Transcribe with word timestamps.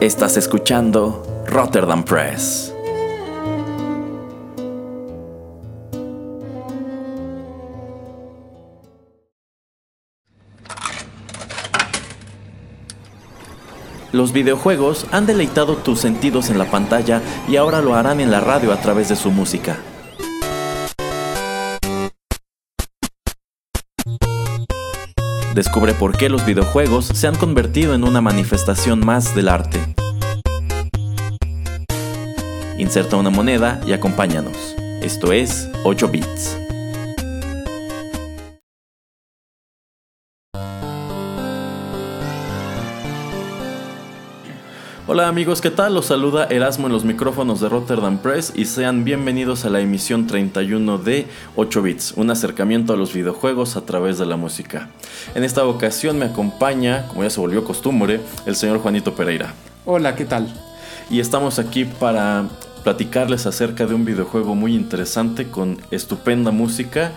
Estás 0.00 0.36
escuchando 0.36 1.24
Rotterdam 1.46 2.04
Press. 2.04 2.70
Los 14.12 14.32
videojuegos 14.34 15.06
han 15.12 15.24
deleitado 15.24 15.76
tus 15.78 16.00
sentidos 16.00 16.50
en 16.50 16.58
la 16.58 16.70
pantalla 16.70 17.22
y 17.48 17.56
ahora 17.56 17.80
lo 17.80 17.94
harán 17.94 18.20
en 18.20 18.30
la 18.30 18.40
radio 18.40 18.74
a 18.74 18.80
través 18.82 19.08
de 19.08 19.16
su 19.16 19.30
música. 19.30 19.78
Descubre 25.56 25.94
por 25.94 26.18
qué 26.18 26.28
los 26.28 26.44
videojuegos 26.44 27.06
se 27.06 27.26
han 27.26 27.34
convertido 27.34 27.94
en 27.94 28.04
una 28.04 28.20
manifestación 28.20 29.00
más 29.00 29.34
del 29.34 29.48
arte. 29.48 29.80
Inserta 32.76 33.16
una 33.16 33.30
moneda 33.30 33.80
y 33.86 33.94
acompáñanos. 33.94 34.76
Esto 35.00 35.32
es 35.32 35.70
8 35.82 36.08
bits. 36.08 36.65
Hola 45.08 45.28
amigos, 45.28 45.60
¿qué 45.60 45.70
tal? 45.70 45.94
Los 45.94 46.06
saluda 46.06 46.46
Erasmo 46.50 46.88
en 46.88 46.92
los 46.92 47.04
micrófonos 47.04 47.60
de 47.60 47.68
Rotterdam 47.68 48.18
Press 48.18 48.52
y 48.56 48.64
sean 48.64 49.04
bienvenidos 49.04 49.64
a 49.64 49.70
la 49.70 49.78
emisión 49.78 50.26
31 50.26 50.98
de 50.98 51.28
8 51.54 51.80
bits, 51.80 52.14
un 52.16 52.28
acercamiento 52.28 52.92
a 52.92 52.96
los 52.96 53.12
videojuegos 53.14 53.76
a 53.76 53.86
través 53.86 54.18
de 54.18 54.26
la 54.26 54.36
música. 54.36 54.90
En 55.36 55.44
esta 55.44 55.64
ocasión 55.64 56.18
me 56.18 56.24
acompaña, 56.24 57.06
como 57.06 57.22
ya 57.22 57.30
se 57.30 57.38
volvió 57.38 57.62
costumbre, 57.62 58.18
el 58.46 58.56
señor 58.56 58.80
Juanito 58.80 59.14
Pereira. 59.14 59.54
Hola, 59.84 60.16
¿qué 60.16 60.24
tal? 60.24 60.52
Y 61.08 61.20
estamos 61.20 61.60
aquí 61.60 61.84
para 61.84 62.48
platicarles 62.82 63.46
acerca 63.46 63.86
de 63.86 63.94
un 63.94 64.04
videojuego 64.04 64.56
muy 64.56 64.74
interesante 64.74 65.46
con 65.46 65.78
estupenda 65.92 66.50
música 66.50 67.12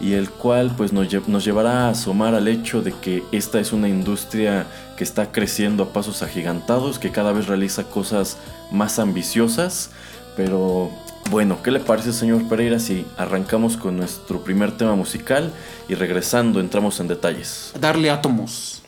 y 0.00 0.14
el 0.14 0.30
cual 0.30 0.72
pues 0.76 0.92
nos, 0.92 1.08
llevará 1.44 1.86
a 1.86 1.90
asomar 1.90 2.34
al 2.34 2.48
hecho 2.48 2.82
de 2.82 2.92
que 2.92 3.22
esta 3.30 3.60
es 3.60 3.72
una 3.72 3.88
industria 3.88 4.66
que 5.02 5.04
está 5.04 5.32
creciendo 5.32 5.82
a 5.82 5.92
pasos 5.92 6.22
agigantados, 6.22 7.00
que 7.00 7.10
cada 7.10 7.32
vez 7.32 7.48
realiza 7.48 7.82
cosas 7.82 8.36
más 8.70 9.00
ambiciosas, 9.00 9.90
pero 10.36 10.92
bueno, 11.28 11.60
¿qué 11.60 11.72
le 11.72 11.80
parece 11.80 12.12
señor 12.12 12.48
Pereira 12.48 12.78
si 12.78 13.04
arrancamos 13.16 13.76
con 13.76 13.96
nuestro 13.96 14.44
primer 14.44 14.76
tema 14.76 14.94
musical 14.94 15.50
y 15.88 15.96
regresando 15.96 16.60
entramos 16.60 17.00
en 17.00 17.08
detalles? 17.08 17.72
Darle 17.80 18.10
átomos. 18.10 18.81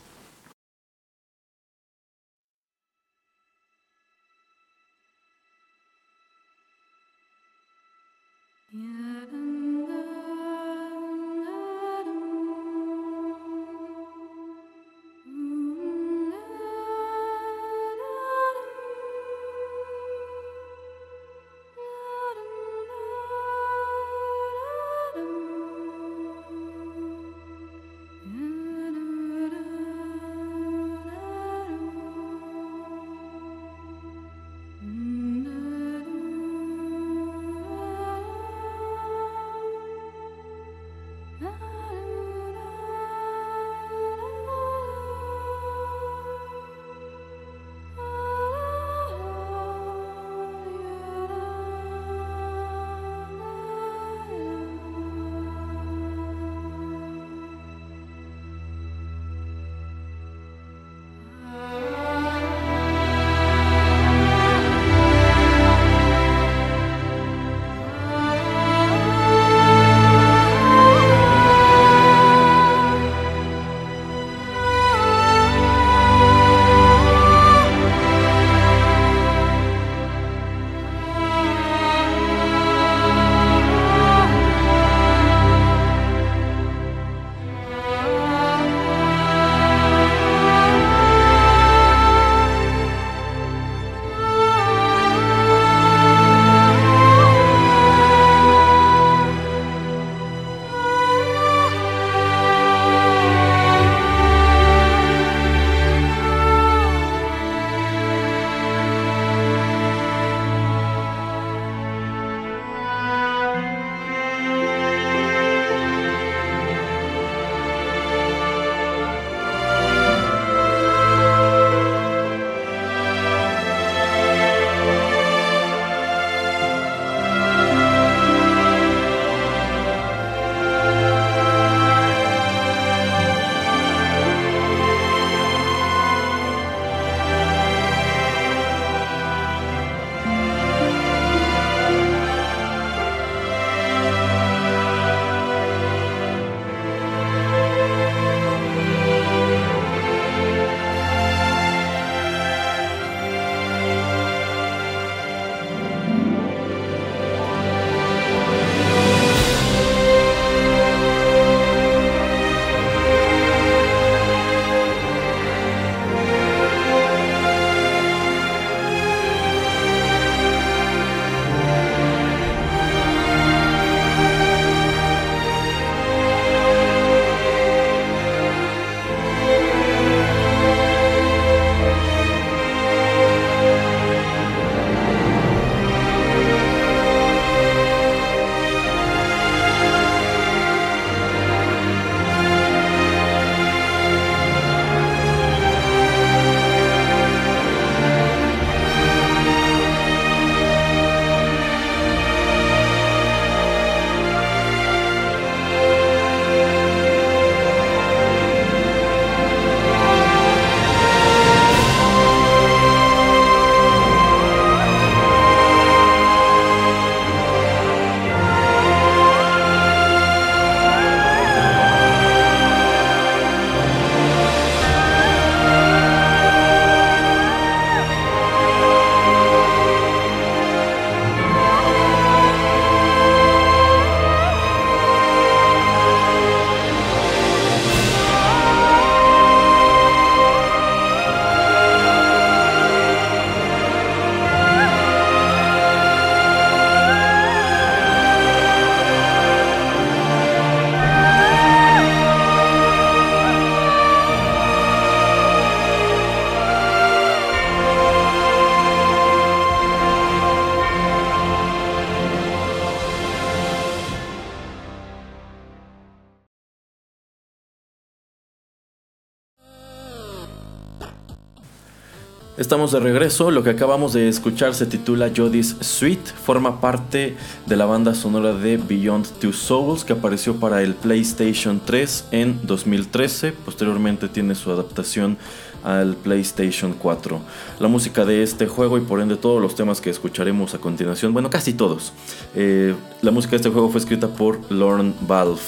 Estamos 272.65 272.91
de 272.91 272.99
regreso, 272.99 273.51
lo 273.51 273.61
que 273.61 273.69
acabamos 273.69 274.13
de 274.13 274.27
escuchar 274.27 274.73
se 274.73 274.87
titula 274.87 275.29
Jody's 275.33 275.75
Suite, 275.81 276.31
forma 276.31 276.81
parte 276.81 277.37
de 277.67 277.75
la 277.75 277.85
banda 277.85 278.15
sonora 278.15 278.53
de 278.53 278.77
Beyond 278.77 279.37
Two 279.39 279.53
Souls 279.53 280.03
que 280.03 280.13
apareció 280.13 280.59
para 280.59 280.81
el 280.81 280.95
PlayStation 280.95 281.79
3 281.85 282.29
en 282.31 282.59
2013, 282.63 283.51
posteriormente 283.51 284.29
tiene 284.29 284.55
su 284.55 284.71
adaptación 284.71 285.37
al 285.83 286.15
PlayStation 286.15 286.93
4. 286.93 287.39
La 287.79 287.87
música 287.87 288.25
de 288.25 288.41
este 288.41 288.65
juego 288.65 288.97
y 288.97 289.01
por 289.01 289.21
ende 289.21 289.35
todos 289.35 289.61
los 289.61 289.75
temas 289.75 290.01
que 290.01 290.09
escucharemos 290.09 290.73
a 290.73 290.79
continuación, 290.79 291.33
bueno 291.33 291.51
casi 291.51 291.71
todos, 291.71 292.13
eh, 292.55 292.95
la 293.21 293.29
música 293.29 293.51
de 293.51 293.57
este 293.57 293.69
juego 293.69 293.91
fue 293.91 293.99
escrita 293.99 294.27
por 294.29 294.59
Lorne 294.71 295.13
Valve. 295.21 295.61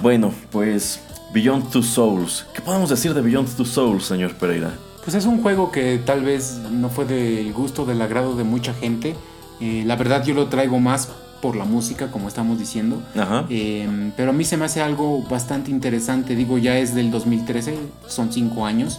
Bueno, 0.00 0.32
pues 0.52 1.00
Beyond 1.34 1.68
Two 1.72 1.82
Souls, 1.82 2.46
¿qué 2.54 2.62
podemos 2.62 2.90
decir 2.90 3.12
de 3.12 3.22
Beyond 3.22 3.56
Two 3.56 3.66
Souls, 3.66 4.04
señor 4.04 4.34
Pereira? 4.34 4.72
Pues 5.06 5.14
es 5.14 5.26
un 5.26 5.40
juego 5.40 5.70
que 5.70 5.98
tal 6.04 6.24
vez 6.24 6.58
no 6.72 6.90
fue 6.90 7.04
del 7.04 7.52
gusto, 7.52 7.86
del 7.86 8.02
agrado 8.02 8.34
de 8.34 8.42
mucha 8.42 8.74
gente. 8.74 9.14
Eh, 9.60 9.84
la 9.86 9.94
verdad 9.94 10.24
yo 10.24 10.34
lo 10.34 10.48
traigo 10.48 10.80
más 10.80 11.10
por 11.40 11.54
la 11.54 11.64
música, 11.64 12.10
como 12.10 12.26
estamos 12.26 12.58
diciendo. 12.58 13.00
Eh, 13.48 13.88
pero 14.16 14.30
a 14.30 14.32
mí 14.32 14.44
se 14.44 14.56
me 14.56 14.64
hace 14.64 14.82
algo 14.82 15.22
bastante 15.22 15.70
interesante. 15.70 16.34
Digo, 16.34 16.58
ya 16.58 16.76
es 16.76 16.92
del 16.96 17.12
2013, 17.12 17.78
son 18.08 18.32
cinco 18.32 18.66
años. 18.66 18.98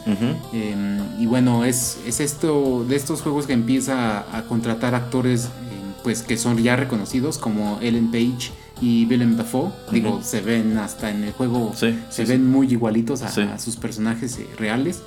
Eh, 0.54 0.76
y 1.20 1.26
bueno, 1.26 1.66
es, 1.66 2.00
es 2.08 2.22
esto 2.22 2.86
de 2.88 2.96
estos 2.96 3.22
juegos 3.22 3.46
que 3.46 3.52
empieza 3.52 4.20
a, 4.34 4.44
contratar 4.44 4.96
actores 4.96 5.50
pues 6.04 6.24
que 6.24 6.38
son 6.38 6.58
ya 6.64 6.78
reconocidos 6.78 7.38
como 7.38 7.80
Ellen 7.82 8.12
Page 8.12 8.54
y 8.80 9.06
Willem 9.08 9.36
Dafoe. 9.36 9.72
Digo, 9.92 10.22
se 10.24 10.40
ven 10.40 10.78
hasta 10.78 11.10
en 11.10 11.26
el 11.26 11.34
juego, 11.34 11.74
se 11.76 12.24
ven 12.24 12.50
muy 12.50 12.72
igualitos 12.72 13.24
a, 13.24 13.60
sus 13.60 13.76
personajes 13.76 14.40
reales. 14.58 15.02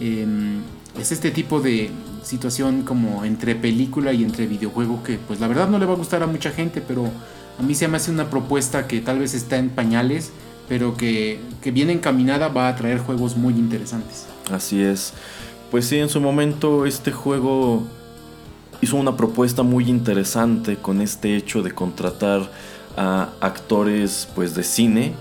Em, 0.00 0.60
es 0.98 1.12
este 1.12 1.30
tipo 1.30 1.60
de 1.60 1.90
situación 2.22 2.82
como 2.82 3.24
entre 3.24 3.54
película 3.54 4.12
y 4.12 4.22
entre 4.24 4.46
videojuego 4.46 5.02
que 5.02 5.18
pues 5.18 5.40
la 5.40 5.48
verdad 5.48 5.68
no 5.68 5.78
le 5.78 5.86
va 5.86 5.94
a 5.94 5.96
gustar 5.96 6.22
a 6.22 6.26
mucha 6.26 6.50
gente, 6.50 6.80
pero 6.80 7.10
a 7.58 7.62
mí 7.62 7.74
se 7.74 7.88
me 7.88 7.96
hace 7.96 8.10
una 8.10 8.30
propuesta 8.30 8.86
que 8.86 9.00
tal 9.00 9.18
vez 9.18 9.34
está 9.34 9.56
en 9.56 9.70
pañales, 9.70 10.32
pero 10.68 10.96
que, 10.96 11.40
que 11.62 11.70
bien 11.70 11.90
encaminada 11.90 12.48
va 12.48 12.68
a 12.68 12.76
traer 12.76 12.98
juegos 12.98 13.36
muy 13.36 13.54
interesantes. 13.54 14.26
Así 14.50 14.82
es. 14.82 15.12
Pues 15.70 15.86
sí, 15.86 15.98
en 15.98 16.08
su 16.08 16.20
momento 16.20 16.86
este 16.86 17.12
juego 17.12 17.82
hizo 18.80 18.96
una 18.96 19.16
propuesta 19.16 19.62
muy 19.62 19.88
interesante 19.88 20.76
con 20.76 21.00
este 21.00 21.36
hecho 21.36 21.62
de 21.62 21.72
contratar 21.72 22.50
a 22.96 23.30
actores 23.40 24.28
pues 24.34 24.54
de 24.54 24.62
cine 24.62 25.14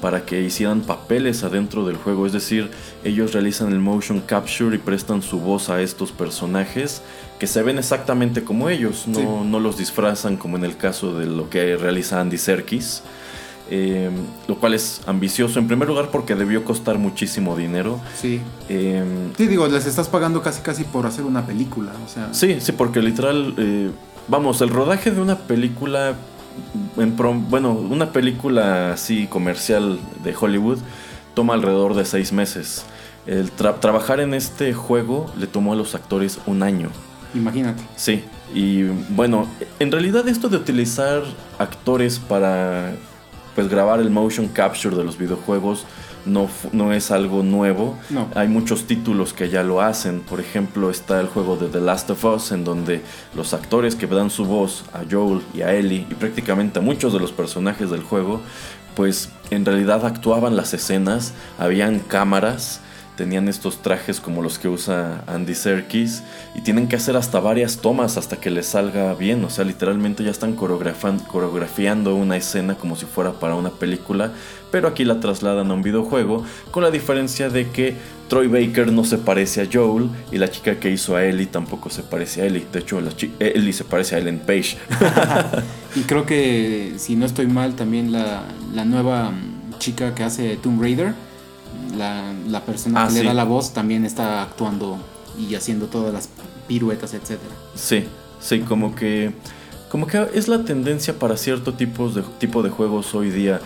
para 0.00 0.24
que 0.24 0.40
hicieran 0.42 0.80
papeles 0.80 1.44
adentro 1.44 1.86
del 1.86 1.96
juego, 1.96 2.26
es 2.26 2.32
decir, 2.32 2.70
ellos 3.04 3.32
realizan 3.32 3.72
el 3.72 3.78
motion 3.78 4.20
capture 4.20 4.74
y 4.74 4.78
prestan 4.78 5.22
su 5.22 5.40
voz 5.40 5.68
a 5.68 5.80
estos 5.82 6.12
personajes 6.12 7.02
que 7.38 7.46
se 7.46 7.62
ven 7.62 7.78
exactamente 7.78 8.44
como 8.44 8.68
ellos, 8.68 9.06
no, 9.06 9.44
no 9.44 9.60
los 9.60 9.78
disfrazan 9.78 10.36
como 10.36 10.56
en 10.56 10.64
el 10.64 10.76
caso 10.76 11.18
de 11.18 11.26
lo 11.26 11.48
que 11.48 11.76
realiza 11.76 12.20
Andy 12.20 12.38
Serkis. 12.38 13.02
Em, 13.72 14.12
lo 14.48 14.58
cual 14.58 14.74
es 14.74 15.00
ambicioso 15.06 15.60
en 15.60 15.68
primer 15.68 15.86
lugar 15.86 16.10
porque 16.10 16.34
debió 16.34 16.64
costar 16.64 16.98
muchísimo 16.98 17.56
dinero. 17.56 18.00
Sí. 18.20 18.40
Em, 18.68 19.32
sí, 19.36 19.46
digo, 19.46 19.68
les 19.68 19.86
estás 19.86 20.08
pagando 20.08 20.42
casi 20.42 20.60
casi 20.60 20.82
por 20.82 21.06
hacer 21.06 21.24
una 21.24 21.46
película, 21.46 21.92
o 22.04 22.08
sea. 22.08 22.34
Sí, 22.34 22.56
sí, 22.60 22.72
porque 22.72 23.00
literal, 23.00 23.54
eh, 23.58 23.92
vamos, 24.26 24.60
el 24.60 24.70
rodaje 24.70 25.12
de 25.12 25.20
una 25.20 25.38
película 25.38 26.16
bueno, 27.48 27.72
una 27.72 28.12
película 28.12 28.92
así 28.92 29.26
comercial 29.26 29.98
de 30.22 30.34
Hollywood 30.38 30.78
toma 31.34 31.54
alrededor 31.54 31.94
de 31.94 32.04
seis 32.04 32.32
meses. 32.32 32.84
El 33.26 33.50
trabajar 33.50 34.20
en 34.20 34.34
este 34.34 34.72
juego 34.72 35.32
le 35.38 35.46
tomó 35.46 35.72
a 35.72 35.76
los 35.76 35.94
actores 35.94 36.38
un 36.46 36.62
año. 36.62 36.90
Imagínate. 37.34 37.82
Sí, 37.96 38.24
y 38.54 38.84
bueno, 39.10 39.46
en 39.78 39.92
realidad 39.92 40.26
esto 40.28 40.48
de 40.48 40.56
utilizar 40.56 41.22
actores 41.58 42.18
para 42.18 42.92
pues 43.54 43.68
grabar 43.68 44.00
el 44.00 44.10
motion 44.10 44.48
capture 44.48 44.96
de 44.96 45.04
los 45.04 45.16
videojuegos 45.16 45.84
no, 46.30 46.48
no 46.72 46.92
es 46.92 47.10
algo 47.10 47.42
nuevo. 47.42 47.98
Hay 48.34 48.48
muchos 48.48 48.86
títulos 48.86 49.32
que 49.32 49.48
ya 49.48 49.62
lo 49.62 49.80
hacen. 49.80 50.20
Por 50.20 50.40
ejemplo, 50.40 50.90
está 50.90 51.20
el 51.20 51.26
juego 51.26 51.56
de 51.56 51.68
The 51.68 51.80
Last 51.80 52.10
of 52.10 52.24
Us, 52.24 52.52
en 52.52 52.64
donde 52.64 53.02
los 53.34 53.54
actores 53.54 53.96
que 53.96 54.06
dan 54.06 54.30
su 54.30 54.44
voz 54.44 54.84
a 54.92 55.00
Joel 55.10 55.42
y 55.54 55.62
a 55.62 55.74
Ellie, 55.74 56.06
y 56.10 56.14
prácticamente 56.14 56.78
a 56.78 56.82
muchos 56.82 57.12
de 57.12 57.20
los 57.20 57.32
personajes 57.32 57.90
del 57.90 58.02
juego, 58.02 58.40
pues 58.94 59.30
en 59.50 59.64
realidad 59.64 60.04
actuaban 60.04 60.56
las 60.56 60.74
escenas, 60.74 61.32
habían 61.58 62.00
cámaras 62.00 62.80
tenían 63.16 63.48
estos 63.48 63.82
trajes 63.82 64.20
como 64.20 64.42
los 64.42 64.58
que 64.58 64.68
usa 64.68 65.24
Andy 65.26 65.54
Serkis 65.54 66.22
y 66.54 66.62
tienen 66.62 66.88
que 66.88 66.96
hacer 66.96 67.16
hasta 67.16 67.38
varias 67.40 67.78
tomas 67.78 68.16
hasta 68.16 68.36
que 68.36 68.50
les 68.50 68.66
salga 68.66 69.12
bien, 69.14 69.44
o 69.44 69.50
sea, 69.50 69.64
literalmente 69.64 70.24
ya 70.24 70.30
están 70.30 70.54
coreografiando 70.54 72.14
una 72.14 72.36
escena 72.36 72.76
como 72.76 72.96
si 72.96 73.06
fuera 73.06 73.32
para 73.32 73.56
una 73.56 73.70
película, 73.70 74.32
pero 74.70 74.88
aquí 74.88 75.04
la 75.04 75.20
trasladan 75.20 75.70
a 75.70 75.74
un 75.74 75.82
videojuego 75.82 76.44
con 76.70 76.82
la 76.82 76.90
diferencia 76.90 77.50
de 77.50 77.68
que 77.68 77.94
Troy 78.28 78.46
Baker 78.46 78.92
no 78.92 79.04
se 79.04 79.18
parece 79.18 79.62
a 79.62 79.68
Joel 79.70 80.08
y 80.30 80.38
la 80.38 80.50
chica 80.50 80.78
que 80.78 80.90
hizo 80.90 81.16
a 81.16 81.24
Ellie 81.24 81.46
tampoco 81.46 81.90
se 81.90 82.02
parece 82.02 82.42
a 82.42 82.46
Ellie, 82.46 82.66
de 82.72 82.78
hecho 82.78 83.00
la 83.00 83.10
Ellie 83.38 83.72
se 83.72 83.84
parece 83.84 84.14
a 84.14 84.18
Ellen 84.18 84.38
Page. 84.38 84.78
y 85.96 86.00
creo 86.02 86.24
que 86.24 86.94
si 86.96 87.16
no 87.16 87.26
estoy 87.26 87.48
mal 87.48 87.74
también 87.74 88.12
la, 88.12 88.44
la 88.72 88.84
nueva 88.84 89.32
chica 89.78 90.14
que 90.14 90.22
hace 90.22 90.56
Tomb 90.56 90.80
Raider 90.80 91.14
la, 91.96 92.62
persona 92.64 93.04
ah, 93.04 93.08
que 93.08 93.14
le 93.14 93.24
da 93.24 93.34
la 93.34 93.44
voz 93.44 93.72
también 93.72 94.04
está 94.04 94.42
actuando 94.42 94.98
y 95.38 95.54
haciendo 95.54 95.86
todas 95.86 96.12
las 96.12 96.28
piruetas, 96.68 97.14
etcétera. 97.14 97.54
Sí, 97.74 98.04
sí, 98.40 98.60
como 98.60 98.94
que 98.94 99.32
como 99.90 100.06
que 100.06 100.24
es 100.34 100.46
la 100.46 100.62
tendencia 100.62 101.18
para 101.18 101.36
cierto 101.36 101.74
tipos 101.74 102.14
de, 102.14 102.22
tipo 102.38 102.62
de 102.62 102.70
juegos 102.70 103.12
hoy 103.12 103.30
día. 103.30 103.60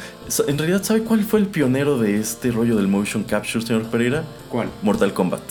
En 0.48 0.56
realidad, 0.56 0.82
¿sabe 0.82 1.02
cuál 1.02 1.22
fue 1.22 1.38
el 1.38 1.46
pionero 1.46 1.98
de 1.98 2.18
este 2.18 2.50
rollo 2.50 2.76
del 2.76 2.88
motion 2.88 3.24
capture, 3.24 3.64
señor 3.64 3.82
Pereira? 3.84 4.24
¿Cuál? 4.50 4.68
Mortal 4.82 5.12
Kombat. 5.12 5.42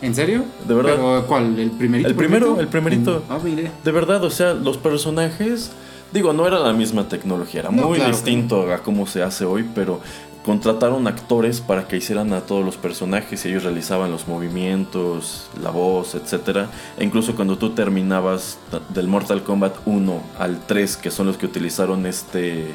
¿En 0.00 0.14
serio? 0.14 0.44
De 0.66 0.74
verdad. 0.74 0.94
¿Pero 0.96 1.26
cuál? 1.26 1.58
¿El 1.58 1.70
primerito? 1.72 2.08
El 2.08 2.14
primero, 2.14 2.58
el 2.58 2.68
primerito. 2.68 3.22
Mm, 3.28 3.32
ah, 3.32 3.38
de 3.84 3.92
verdad, 3.92 4.24
o 4.24 4.30
sea, 4.30 4.54
los 4.54 4.78
personajes, 4.78 5.72
digo, 6.10 6.32
no 6.32 6.46
era 6.46 6.58
la 6.58 6.72
misma 6.72 7.06
tecnología, 7.06 7.60
era 7.60 7.70
muy 7.70 8.00
distinto 8.00 8.72
a 8.72 8.78
cómo 8.78 9.06
se 9.06 9.22
hace 9.22 9.44
hoy, 9.44 9.68
pero 9.74 10.00
contrataron 10.44 11.06
actores 11.08 11.60
para 11.60 11.88
que 11.88 11.96
hicieran 11.96 12.32
a 12.34 12.42
todos 12.42 12.64
los 12.64 12.76
personajes 12.76 13.44
y 13.44 13.48
ellos 13.48 13.64
realizaban 13.64 14.10
los 14.10 14.28
movimientos, 14.28 15.48
la 15.60 15.70
voz, 15.70 16.14
etc. 16.14 16.68
E 16.98 17.04
incluso 17.04 17.34
cuando 17.34 17.56
tú 17.56 17.70
terminabas 17.70 18.58
del 18.90 19.08
Mortal 19.08 19.42
Kombat 19.42 19.74
1 19.86 20.22
al 20.38 20.60
3, 20.66 20.98
que 20.98 21.10
son 21.10 21.26
los 21.26 21.38
que 21.38 21.46
utilizaron 21.46 22.04
este, 22.04 22.74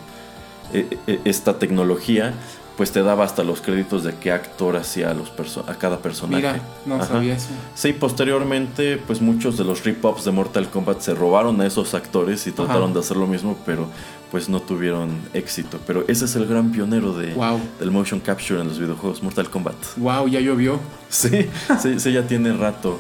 e, 0.74 0.98
e, 1.06 1.22
esta 1.26 1.60
tecnología, 1.60 2.34
pues 2.80 2.94
te 2.94 3.04
daba 3.04 3.26
hasta 3.26 3.44
los 3.44 3.60
créditos 3.60 4.06
de 4.06 4.16
qué 4.16 4.32
actor 4.32 4.78
hacía 4.78 5.12
a, 5.12 5.14
los 5.14 5.34
a 5.68 5.76
cada 5.76 5.98
personaje. 5.98 6.48
Mira, 6.48 6.62
no 6.86 7.06
sabía 7.06 7.36
eso. 7.36 7.50
Sí, 7.76 7.92
posteriormente, 7.92 8.96
pues 8.96 9.20
muchos 9.20 9.58
de 9.58 9.66
los 9.66 9.84
rip-ups 9.84 10.24
de 10.24 10.32
Mortal 10.32 10.70
Kombat 10.70 11.02
se 11.02 11.14
robaron 11.14 11.60
a 11.60 11.68
esos 11.68 11.94
actores 11.94 12.48
y 12.48 12.54
trataron 12.54 12.94
de 12.94 13.02
hacer 13.02 13.18
lo 13.18 13.28
mismo, 13.28 13.58
pero 13.66 13.90
pues 14.32 14.48
no 14.48 14.62
tuvieron 14.62 15.10
éxito. 15.34 15.78
Pero 15.86 16.06
ese 16.08 16.24
es 16.24 16.38
el 16.38 16.46
gran 16.46 16.72
pionero 16.72 17.12
de, 17.12 17.36
del 17.82 17.92
motion 17.92 18.22
capture 18.22 18.62
en 18.62 18.70
los 18.70 18.80
videojuegos, 18.80 19.22
Mortal 19.24 19.50
Kombat. 19.50 19.76
Wow, 19.98 20.30
ya 20.30 20.40
llovió. 20.40 20.80
Sí, 21.10 21.50
sí, 21.82 22.00
sí, 22.00 22.14
ya 22.14 22.26
tiene 22.28 22.54
rato. 22.54 22.98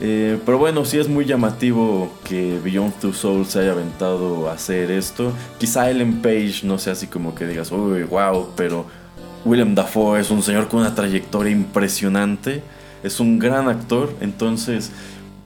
Eh, 0.00 0.38
pero 0.46 0.56
bueno, 0.56 0.84
sí 0.84 0.98
es 0.98 1.08
muy 1.08 1.24
llamativo 1.24 2.12
que 2.22 2.60
Beyond 2.62 3.00
Two 3.00 3.12
Souls 3.12 3.48
se 3.48 3.58
haya 3.58 3.72
aventado 3.72 4.48
a 4.48 4.52
hacer 4.52 4.92
esto. 4.92 5.32
Quizá 5.58 5.90
Ellen 5.90 6.22
Page 6.22 6.60
no 6.62 6.78
sea 6.78 6.92
así 6.92 7.08
como 7.08 7.34
que 7.34 7.44
digas, 7.46 7.72
uy, 7.72 8.04
wow, 8.04 8.50
pero 8.54 8.99
Willem 9.44 9.74
Dafoe 9.74 10.20
es 10.20 10.30
un 10.30 10.42
señor 10.42 10.68
con 10.68 10.80
una 10.80 10.94
trayectoria 10.94 11.50
impresionante, 11.50 12.62
es 13.02 13.20
un 13.20 13.38
gran 13.38 13.68
actor, 13.68 14.14
entonces 14.20 14.90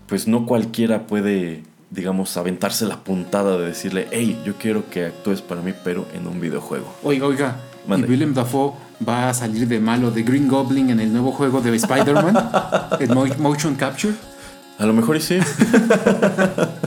pues 0.08 0.26
no 0.26 0.46
cualquiera 0.46 1.06
puede, 1.06 1.62
digamos, 1.90 2.36
aventarse 2.36 2.86
la 2.86 3.04
puntada 3.04 3.56
de 3.56 3.66
decirle, 3.66 4.08
hey, 4.10 4.40
yo 4.44 4.54
quiero 4.54 4.90
que 4.90 5.06
actúes 5.06 5.42
para 5.42 5.62
mí, 5.62 5.72
pero 5.84 6.06
en 6.12 6.26
un 6.26 6.40
videojuego. 6.40 6.92
Oiga, 7.02 7.26
oiga, 7.26 7.56
¿y 7.88 8.02
Willem 8.02 8.34
Dafoe 8.34 8.72
va 9.06 9.28
a 9.28 9.34
salir 9.34 9.68
de 9.68 9.78
malo 9.78 10.10
de 10.10 10.22
Green 10.22 10.48
Goblin 10.48 10.90
en 10.90 11.00
el 11.00 11.12
nuevo 11.12 11.30
juego 11.30 11.60
de 11.60 11.74
Spider-Man? 11.76 12.50
¿El 13.00 13.14
motion 13.38 13.76
capture? 13.76 14.14
A 14.78 14.86
lo 14.86 14.92
mejor 14.92 15.20
sí. 15.20 15.38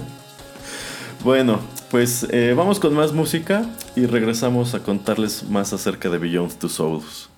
bueno, 1.23 1.61
pues 1.89 2.27
eh, 2.31 2.53
vamos 2.55 2.79
con 2.79 2.93
más 2.93 3.13
música 3.13 3.65
y 3.95 4.05
regresamos 4.05 4.73
a 4.73 4.79
contarles 4.79 5.43
más 5.49 5.73
acerca 5.73 6.09
de 6.09 6.17
Beyond 6.17 6.57
Two 6.59 6.69
Souls. 6.69 7.29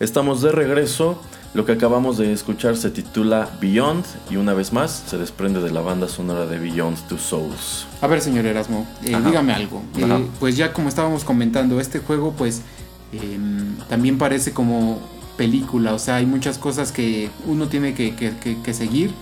Estamos 0.00 0.42
de 0.42 0.52
regreso. 0.52 1.20
Lo 1.54 1.64
que 1.64 1.72
acabamos 1.72 2.18
de 2.18 2.32
escuchar 2.32 2.76
se 2.76 2.90
titula 2.90 3.48
Beyond 3.60 4.04
y 4.30 4.36
una 4.36 4.54
vez 4.54 4.72
más 4.72 5.02
se 5.06 5.18
desprende 5.18 5.60
de 5.60 5.72
la 5.72 5.80
banda 5.80 6.06
sonora 6.06 6.46
de 6.46 6.58
Beyond 6.58 7.08
Two 7.08 7.18
Souls. 7.18 7.86
A 8.00 8.06
ver, 8.06 8.20
señor 8.20 8.46
Erasmo, 8.46 8.86
eh, 9.02 9.16
dígame 9.24 9.54
algo. 9.54 9.82
Eh, 9.96 10.26
pues 10.38 10.56
ya 10.56 10.72
como 10.72 10.88
estábamos 10.88 11.24
comentando, 11.24 11.80
este 11.80 11.98
juego 11.98 12.32
pues 12.32 12.62
em, 13.12 13.76
también 13.88 14.18
parece 14.18 14.52
como 14.52 15.00
película, 15.36 15.94
o 15.94 15.98
sea, 15.98 16.16
hay 16.16 16.26
muchas 16.26 16.58
cosas 16.58 16.92
que 16.92 17.30
uno 17.46 17.68
tiene 17.68 17.94
que, 17.94 18.74
seguir, 18.74 19.12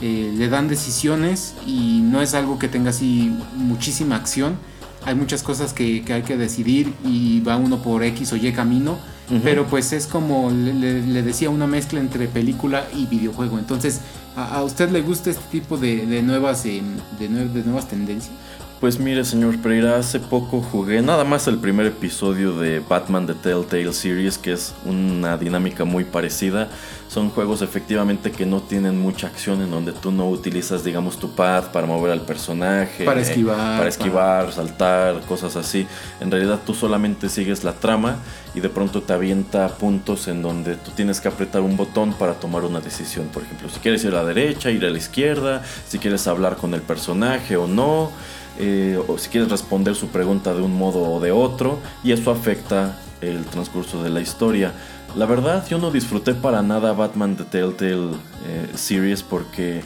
eh, 0.00 0.32
le 0.36 0.48
dan 0.48 0.68
decisiones 0.68 1.54
y 1.66 2.00
no 2.02 2.22
es 2.22 2.34
algo 2.34 2.58
que 2.58 2.68
tenga 2.68 2.90
así 2.90 3.36
muchísima 3.54 4.16
acción, 4.16 4.56
hay 5.04 5.16
muchas 5.16 5.42
cosas 5.42 5.72
que, 5.72 6.04
hay 6.08 6.22
que 6.22 6.36
decidir 6.36 6.94
y 7.04 7.40
va 7.40 7.56
uno 7.56 7.82
por 7.82 8.04
X 8.04 8.32
o 8.32 8.36
Y 8.36 8.52
camino 8.52 8.96
pero 9.42 9.66
pues 9.66 9.92
es 9.92 10.06
como 10.06 10.50
le, 10.50 11.22
decía, 11.22 11.50
una 11.50 11.66
mezcla 11.66 12.00
entre 12.00 12.28
película 12.28 12.86
y 12.94 13.06
videojuego. 13.06 13.58
Entonces, 13.58 14.00
¿a, 14.36 14.62
usted 14.62 14.90
le 14.90 15.02
gusta 15.02 15.30
este 15.30 15.44
tipo 15.50 15.76
de, 15.76 16.22
nuevas, 16.22 16.62
de, 16.62 16.82
de 17.18 17.28
nuevas 17.64 17.88
tendencias? 17.88 18.32
Pues 18.80 18.98
mire, 18.98 19.24
señor 19.24 19.56
Pereira, 19.62 19.96
hace 19.96 20.20
poco 20.20 20.60
jugué 20.60 21.00
nada 21.00 21.24
más 21.24 21.48
el 21.48 21.56
primer 21.56 21.86
episodio 21.86 22.52
de 22.58 22.80
Batman 22.80 23.26
The 23.26 23.32
Telltale 23.32 23.90
Series, 23.94 24.36
que 24.36 24.52
es 24.52 24.74
una 24.84 25.38
dinámica 25.38 25.86
muy 25.86 26.04
parecida. 26.04 26.68
Son 27.08 27.30
juegos 27.30 27.62
efectivamente 27.62 28.30
que 28.32 28.44
no 28.44 28.60
tienen 28.60 28.98
mucha 28.98 29.28
acción, 29.28 29.62
en 29.62 29.70
donde 29.70 29.92
tú 29.92 30.10
no 30.10 30.28
utilizas, 30.28 30.84
digamos, 30.84 31.18
tu 31.18 31.30
pad 31.30 31.72
para 31.72 31.86
mover 31.86 32.12
al 32.12 32.20
personaje. 32.20 33.06
Para 33.06 33.22
esquivar. 33.22 33.78
Para 33.78 33.88
esquivar, 33.88 34.52
saltar, 34.52 35.22
cosas 35.22 35.56
así. 35.56 35.86
En 36.20 36.30
realidad 36.30 36.60
tú 36.66 36.74
solamente 36.74 37.30
sigues 37.30 37.64
la 37.64 37.72
trama 37.72 38.18
y 38.56 38.60
de 38.60 38.70
pronto 38.70 39.02
te 39.02 39.12
avienta 39.12 39.68
puntos 39.68 40.28
en 40.28 40.40
donde 40.40 40.76
tú 40.76 40.90
tienes 40.92 41.20
que 41.20 41.28
apretar 41.28 41.60
un 41.60 41.76
botón 41.76 42.14
para 42.14 42.34
tomar 42.34 42.64
una 42.64 42.80
decisión. 42.80 43.26
Por 43.26 43.42
ejemplo, 43.42 43.68
si 43.68 43.80
quieres 43.80 44.02
ir 44.02 44.14
a 44.14 44.22
la 44.22 44.24
derecha, 44.24 44.70
ir 44.70 44.84
a 44.86 44.90
la 44.90 44.96
izquierda, 44.96 45.62
si 45.86 45.98
quieres 45.98 46.26
hablar 46.26 46.56
con 46.56 46.72
el 46.72 46.80
personaje 46.80 47.56
o 47.58 47.66
no. 47.66 48.10
Eh, 48.58 48.98
o 49.06 49.18
si 49.18 49.28
quieres 49.28 49.50
responder 49.50 49.94
su 49.94 50.08
pregunta 50.08 50.54
de 50.54 50.62
un 50.62 50.74
modo 50.74 51.02
o 51.02 51.20
de 51.20 51.30
otro, 51.30 51.78
y 52.02 52.12
eso 52.12 52.30
afecta 52.30 52.98
el 53.20 53.44
transcurso 53.44 54.02
de 54.02 54.08
la 54.08 54.22
historia. 54.22 54.72
La 55.14 55.26
verdad, 55.26 55.66
yo 55.68 55.76
no 55.76 55.90
disfruté 55.90 56.32
para 56.32 56.62
nada 56.62 56.94
Batman 56.94 57.36
The 57.36 57.44
Telltale 57.44 58.12
eh, 58.46 58.68
Series 58.74 59.22
porque, 59.22 59.82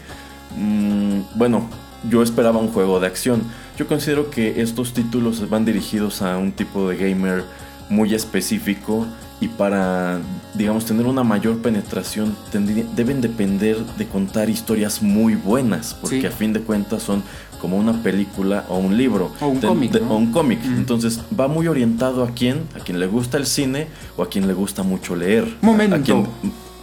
mm, 0.56 1.20
bueno, 1.34 1.68
yo 2.08 2.22
esperaba 2.22 2.60
un 2.60 2.68
juego 2.68 3.00
de 3.00 3.08
acción. 3.08 3.42
Yo 3.76 3.88
considero 3.88 4.30
que 4.30 4.60
estos 4.62 4.92
títulos 4.92 5.48
van 5.50 5.64
dirigidos 5.64 6.22
a 6.22 6.38
un 6.38 6.52
tipo 6.52 6.88
de 6.88 6.96
gamer 6.96 7.44
muy 7.90 8.14
específico 8.14 9.06
y 9.40 9.48
para, 9.48 10.20
digamos, 10.54 10.84
tener 10.84 11.06
una 11.06 11.24
mayor 11.24 11.58
penetración 11.58 12.36
deben 12.52 13.20
depender 13.20 13.78
de 13.98 14.06
contar 14.06 14.50
historias 14.50 15.02
muy 15.02 15.34
buenas, 15.34 15.94
porque 15.94 16.26
a 16.26 16.30
fin 16.30 16.52
de 16.52 16.60
cuentas 16.60 17.02
son 17.02 17.22
como 17.60 17.76
una 17.76 18.02
película 18.02 18.64
o 18.68 18.78
un 18.78 18.96
libro. 18.96 19.32
O 19.40 19.48
un 19.48 19.60
cómic. 19.60 20.00
O 20.08 20.16
un 20.16 20.32
cómic. 20.32 20.60
Entonces 20.64 21.20
va 21.38 21.48
muy 21.48 21.68
orientado 21.68 22.24
a 22.24 22.30
quién, 22.30 22.62
a 22.74 22.80
quien 22.80 22.98
le 23.00 23.06
gusta 23.06 23.36
el 23.38 23.46
cine 23.46 23.88
o 24.16 24.22
a 24.22 24.28
quien 24.28 24.46
le 24.46 24.54
gusta 24.54 24.82
mucho 24.82 25.16
leer. 25.16 25.56
Momento. 25.60 26.26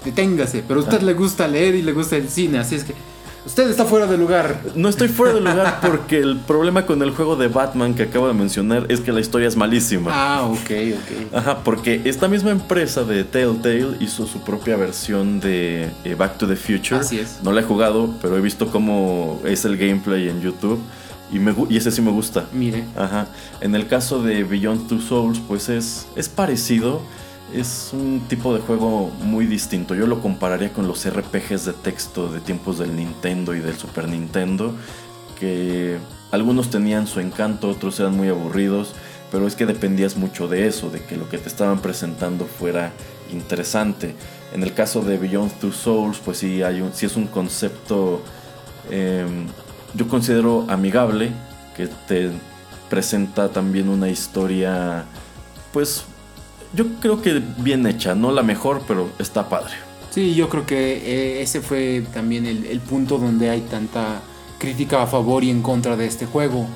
Deténgase, 0.04 0.64
pero 0.68 0.80
a 0.80 0.84
usted 0.84 1.00
ah. 1.02 1.06
le 1.06 1.14
gusta 1.14 1.48
leer 1.48 1.76
y 1.76 1.82
le 1.82 1.92
gusta 1.92 2.16
el 2.16 2.30
cine, 2.30 2.60
así 2.60 2.76
es 2.76 2.84
que 2.84 2.94
Usted 3.48 3.70
está 3.70 3.86
fuera 3.86 4.08
de 4.08 4.18
lugar. 4.18 4.60
No 4.76 4.90
estoy 4.90 5.08
fuera 5.08 5.34
de 5.34 5.40
lugar 5.40 5.80
porque 5.82 6.20
el 6.20 6.36
problema 6.36 6.86
con 6.86 7.02
el 7.02 7.12
juego 7.12 7.38
de 7.38 7.48
Batman 7.48 7.94
que 7.94 8.04
acabo 8.04 8.28
de 8.28 8.34
mencionar 8.34 8.86
es 8.90 9.00
que 9.00 9.14
la 9.14 9.22
historia 9.22 9.48
es 9.48 9.56
malísima. 9.56 10.12
Ah, 10.14 10.44
ok, 10.44 10.58
ok. 10.60 11.34
Ajá, 11.34 11.60
porque 11.64 12.02
esta 12.04 12.28
misma 12.28 12.52
empresa 12.52 13.06
de 13.06 13.24
Telltale 13.24 13.96
hizo 14.02 14.28
su 14.28 14.42
propia 14.42 14.76
versión 14.76 15.40
de 15.40 15.90
eh, 16.04 16.16
Back 16.16 16.38
to 16.38 16.46
the 16.46 16.58
Future. 16.58 17.00
Así 17.00 17.20
es. 17.20 17.40
No 17.42 17.54
la 17.54 17.62
he 17.62 17.64
jugado, 17.64 18.14
pero 18.22 18.36
he 18.36 18.42
visto 18.42 18.68
cómo 18.68 19.40
es 19.46 19.64
el 19.64 19.78
gameplay 19.78 20.28
en 20.28 20.42
YouTube. 20.42 20.82
Y, 21.32 21.40
me, 21.40 21.56
y 21.70 21.78
ese 21.78 21.90
sí 21.90 22.02
me 22.02 22.12
gusta. 22.12 22.48
Mire. 22.52 22.84
Ajá. 22.98 23.28
En 23.62 23.76
el 23.76 23.88
caso 23.88 24.22
de 24.22 24.44
Beyond 24.44 24.90
Two 24.90 25.00
Souls, 25.00 25.40
pues 25.48 25.70
es, 25.70 26.06
es 26.18 26.28
parecido 26.28 27.02
es 27.54 27.92
un 27.94 28.22
tipo 28.28 28.54
de 28.54 28.62
juego 28.62 29.10
muy 29.22 29.46
distinto. 29.46 29.96
Yo 29.96 30.08
lo 30.08 30.22
compararía 30.22 30.74
con 30.74 30.88
los 30.88 31.08
RPGs 31.08 31.66
de 31.66 31.74
texto 31.74 32.32
de 32.32 32.40
tiempos 32.40 32.80
del 32.80 32.96
Nintendo 32.96 33.56
y 33.56 33.60
del 33.60 33.76
Super 33.76 34.08
Nintendo, 34.08 34.74
que 35.40 35.98
algunos 36.32 36.70
tenían 36.70 37.08
su 37.08 37.20
encanto, 37.20 37.70
otros 37.70 38.00
eran 38.00 38.18
muy 38.18 38.28
aburridos, 38.30 38.94
pero 39.32 39.48
es 39.48 39.56
que 39.56 39.66
dependías 39.66 40.18
mucho 40.18 40.48
de 40.48 40.68
eso, 40.68 40.90
de 40.90 41.04
que 41.04 41.16
lo 41.16 41.30
que 41.30 41.38
te 41.38 41.48
estaban 41.48 41.80
presentando 41.80 42.46
fuera 42.46 42.92
interesante. 43.32 44.16
En 44.54 44.64
el 44.64 44.74
caso 44.74 45.02
de 45.02 45.18
Beyond 45.18 45.60
Two 45.60 45.72
Souls, 45.72 46.20
pues 46.24 46.40
sí, 46.40 46.64
hay 46.64 46.82
un, 46.82 46.92
es 47.00 47.16
un 47.16 47.28
concepto, 47.28 48.24
em, 48.90 49.48
yo 49.94 50.08
considero 50.08 50.66
amigable, 50.70 51.32
que 51.76 51.88
te 52.08 52.32
presenta 52.90 53.50
también 53.50 53.90
una 53.90 54.10
historia, 54.10 55.06
pues 55.74 56.06
yo 56.78 56.86
creo 57.02 57.24
que 57.24 57.42
bien 57.58 57.88
hecha, 57.88 58.14
no 58.14 58.32
la 58.32 58.44
mejor, 58.44 58.84
pero 58.88 59.10
está 59.18 59.50
padre. 59.50 59.74
Sí, 60.12 60.36
yo 60.36 60.48
creo 60.48 60.66
que 60.68 60.98
eh, 60.98 61.42
ese 61.42 61.60
fue 61.60 62.04
también 62.14 62.46
el, 62.46 62.80
punto 62.82 63.18
donde 63.18 63.50
hay 63.50 63.62
tanta 63.62 64.22
crítica 64.60 65.02
a 65.02 65.08
favor 65.08 65.44
y 65.44 65.50
en 65.50 65.64
contra 65.64 65.98
de 65.98 66.06
este 66.06 66.28
juego. 66.28 66.68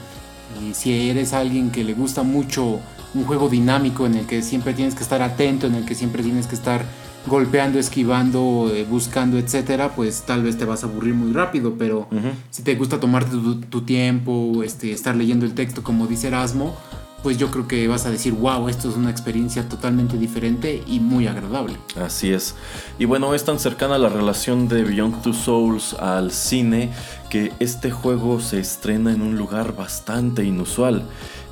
Y 0.59 0.73
si 0.73 1.09
eres 1.09 1.33
alguien 1.33 1.69
que 1.69 1.83
le 1.83 1.93
gusta 1.93 2.23
mucho 2.23 2.79
un 3.13 3.25
juego 3.25 3.47
dinámico 3.47 4.07
en 4.07 4.15
el 4.15 4.25
que 4.25 4.41
siempre 4.41 4.73
tienes 4.73 4.95
que 4.95 5.03
estar 5.03 5.21
atento, 5.21 5.67
en 5.67 5.75
el 5.75 5.85
que 5.85 5.93
siempre 5.93 6.23
tienes 6.23 6.47
que 6.47 6.55
estar 6.55 6.83
golpeando, 7.27 7.77
esquivando, 7.77 8.71
eh, 8.73 8.83
buscando, 8.89 9.37
etcétera, 9.37 9.95
pues 9.95 10.23
tal 10.23 10.41
vez 10.41 10.57
te 10.57 10.65
vas 10.65 10.83
a 10.83 10.87
aburrir 10.87 11.13
muy 11.13 11.31
rápido. 11.31 11.75
Pero 11.77 12.07
si 12.49 12.63
te 12.63 12.73
gusta 12.73 12.99
tomarte 12.99 13.31
tu, 13.31 13.61
tu, 13.61 13.81
tiempo, 13.81 14.63
este, 14.63 14.91
estar 14.93 15.15
leyendo 15.15 15.45
el 15.45 15.53
texto, 15.53 15.83
como 15.83 16.07
dice 16.07 16.27
Erasmo, 16.27 16.75
pues 17.23 17.37
yo 17.37 17.51
creo 17.51 17.67
que 17.67 17.87
vas 17.87 18.05
a 18.05 18.11
decir, 18.11 18.33
wow, 18.33 18.67
esto 18.69 18.89
es 18.89 18.95
una 18.95 19.11
experiencia 19.11 19.67
totalmente 19.67 20.17
diferente 20.17 20.83
y 20.87 20.99
muy 20.99 21.27
agradable. 21.27 21.77
Así 21.95 22.31
es. 22.31 22.55
Y 22.97 23.05
bueno, 23.05 23.33
es 23.33 23.43
tan 23.43 23.59
cercana 23.59 23.97
la 23.97 24.09
relación 24.09 24.67
de 24.67 24.83
Beyond 24.83 25.21
Two 25.21 25.33
Souls 25.33 25.93
al 25.95 26.31
cine 26.31 26.91
que 27.29 27.53
este 27.59 27.91
juego 27.91 28.39
se 28.39 28.59
estrena 28.59 29.11
en 29.11 29.21
un 29.21 29.37
lugar 29.37 29.75
bastante 29.75 30.43
inusual 30.43 31.03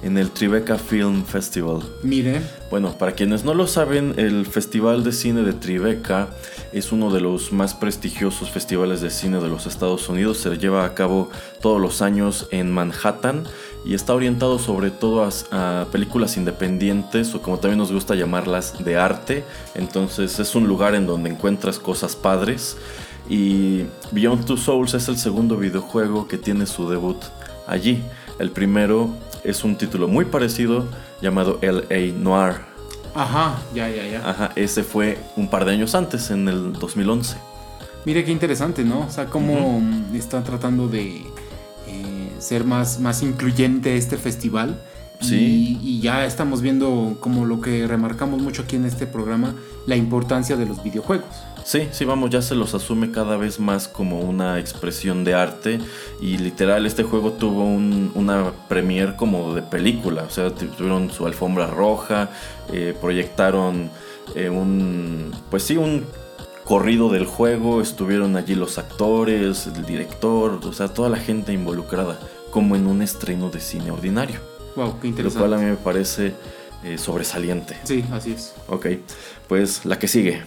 en 0.01 0.17
el 0.17 0.31
Tribeca 0.31 0.77
Film 0.77 1.25
Festival. 1.25 1.81
Mire. 2.03 2.41
Bueno, 2.69 2.97
para 2.97 3.13
quienes 3.13 3.43
no 3.43 3.53
lo 3.53 3.67
saben, 3.67 4.13
el 4.17 4.45
Festival 4.45 5.03
de 5.03 5.11
Cine 5.11 5.41
de 5.41 5.53
Tribeca 5.53 6.29
es 6.71 6.91
uno 6.91 7.11
de 7.11 7.21
los 7.21 7.51
más 7.51 7.73
prestigiosos 7.73 8.49
festivales 8.49 9.01
de 9.01 9.09
cine 9.09 9.39
de 9.39 9.49
los 9.49 9.65
Estados 9.65 10.07
Unidos. 10.07 10.37
Se 10.37 10.55
lleva 10.57 10.85
a 10.85 10.93
cabo 10.93 11.29
todos 11.61 11.81
los 11.81 12.01
años 12.01 12.47
en 12.51 12.71
Manhattan 12.71 13.43
y 13.85 13.93
está 13.93 14.13
orientado 14.13 14.59
sobre 14.59 14.91
todo 14.91 15.27
a, 15.51 15.87
películas 15.91 16.37
independientes 16.37 17.33
o 17.33 17.41
como 17.41 17.59
también 17.59 17.79
nos 17.79 17.91
gusta 17.91 18.15
llamarlas 18.15 18.83
de 18.83 18.97
arte. 18.97 19.43
Entonces 19.75 20.39
es 20.39 20.55
un 20.55 20.67
lugar 20.67 20.95
en 20.95 21.07
donde 21.07 21.29
encuentras 21.29 21.79
cosas 21.79 22.15
padres. 22.15 22.77
Y 23.29 23.83
Beyond 24.11 24.45
Two 24.45 24.57
Souls 24.57 24.93
es 24.93 25.07
el 25.07 25.17
segundo 25.17 25.55
videojuego 25.57 26.27
que 26.27 26.37
tiene 26.37 26.65
su 26.65 26.89
debut 26.89 27.17
allí. 27.67 28.03
El 28.39 28.51
primero 28.51 29.09
es 29.43 29.63
un 29.63 29.75
título 29.75 30.07
muy 30.07 30.25
parecido 30.25 30.85
llamado 31.21 31.59
LA 31.61 32.13
Noir. 32.17 32.55
Ajá, 33.15 33.61
ya, 33.73 33.89
ya, 33.89 34.05
ya. 34.05 34.29
Ajá, 34.29 34.51
ese 34.55 34.83
fue 34.83 35.17
un 35.35 35.49
par 35.49 35.65
de 35.65 35.71
años 35.71 35.95
antes, 35.95 36.31
en 36.31 36.47
el 36.47 36.73
2011. 36.73 37.37
Mire 38.05 38.23
qué 38.23 38.31
interesante, 38.31 38.83
¿no? 38.83 39.01
O 39.01 39.09
sea, 39.09 39.25
cómo 39.25 39.81
están 40.13 40.43
tratando 40.43 40.87
de 40.87 41.25
ser 42.39 42.63
más, 42.63 42.99
más 42.99 43.21
incluyente 43.21 43.97
este 43.97 44.17
festival. 44.17 44.81
Sí. 45.21 45.77
Y, 45.83 45.99
ya 45.99 46.25
estamos 46.25 46.61
viendo 46.61 47.17
como 47.19 47.45
lo 47.45 47.59
que 47.59 47.85
remarcamos 47.87 48.41
mucho 48.41 48.61
aquí 48.61 48.77
en 48.77 48.85
este 48.85 49.05
programa, 49.05 49.53
la 49.85 49.97
importancia 49.97 50.55
de 50.55 50.65
los 50.65 50.81
videojuegos. 50.81 51.27
Sí, 51.65 51.89
sí, 51.91 52.05
vamos, 52.05 52.29
ya 52.29 52.41
se 52.41 52.55
los 52.55 52.73
asume 52.73 53.11
cada 53.11 53.35
vez 53.35 53.59
más 53.59 53.87
como 53.87 54.21
una 54.21 54.59
expresión 54.59 55.23
de 55.23 55.33
arte 55.33 55.79
y 56.21 56.37
literal 56.37 56.85
este 56.85 57.03
juego 57.03 57.33
tuvo 57.33 57.63
una 57.65 58.53
premier 58.69 59.15
como 59.17 59.53
de 59.53 59.61
película, 59.61 60.23
o 60.23 60.29
sea, 60.29 60.51
tuvieron 60.51 61.11
su 61.11 61.27
alfombra 61.27 61.67
roja, 61.67 62.29
eh, 62.71 62.95
proyectaron 62.99 63.91
eh, 64.35 64.49
un, 64.49 65.31
pues 65.51 65.63
sí, 65.63 65.75
un 65.75 66.05
corrido 66.69 67.09
del 67.09 67.25
juego, 67.25 67.81
estuvieron 67.81 68.35
allí 68.35 68.53
los 68.53 68.77
actores, 68.77 69.65
el 69.65 69.83
director, 69.87 70.59
o 70.63 70.71
sea, 70.71 70.87
toda 70.87 71.09
la 71.09 71.17
gente 71.17 71.51
involucrada, 71.51 72.19
como 72.51 72.75
en 72.75 72.85
un 72.85 73.01
estreno 73.01 73.49
de 73.49 73.59
cine 73.59 73.89
ordinario. 73.89 74.39
Wow, 74.75 74.99
qué 74.99 75.07
interesante. 75.07 75.39
Lo 75.39 75.49
cual 75.49 75.59
a 75.59 75.63
mí 75.63 75.71
me 75.71 75.77
parece 75.77 76.35
eh, 76.83 76.99
sobresaliente. 76.99 77.75
Sí, 77.85 78.05
así 78.11 78.33
es. 78.33 78.53
Ok, 78.67 78.85
pues 79.47 79.83
la 79.83 79.97
que 79.97 80.07
sigue. 80.07 80.43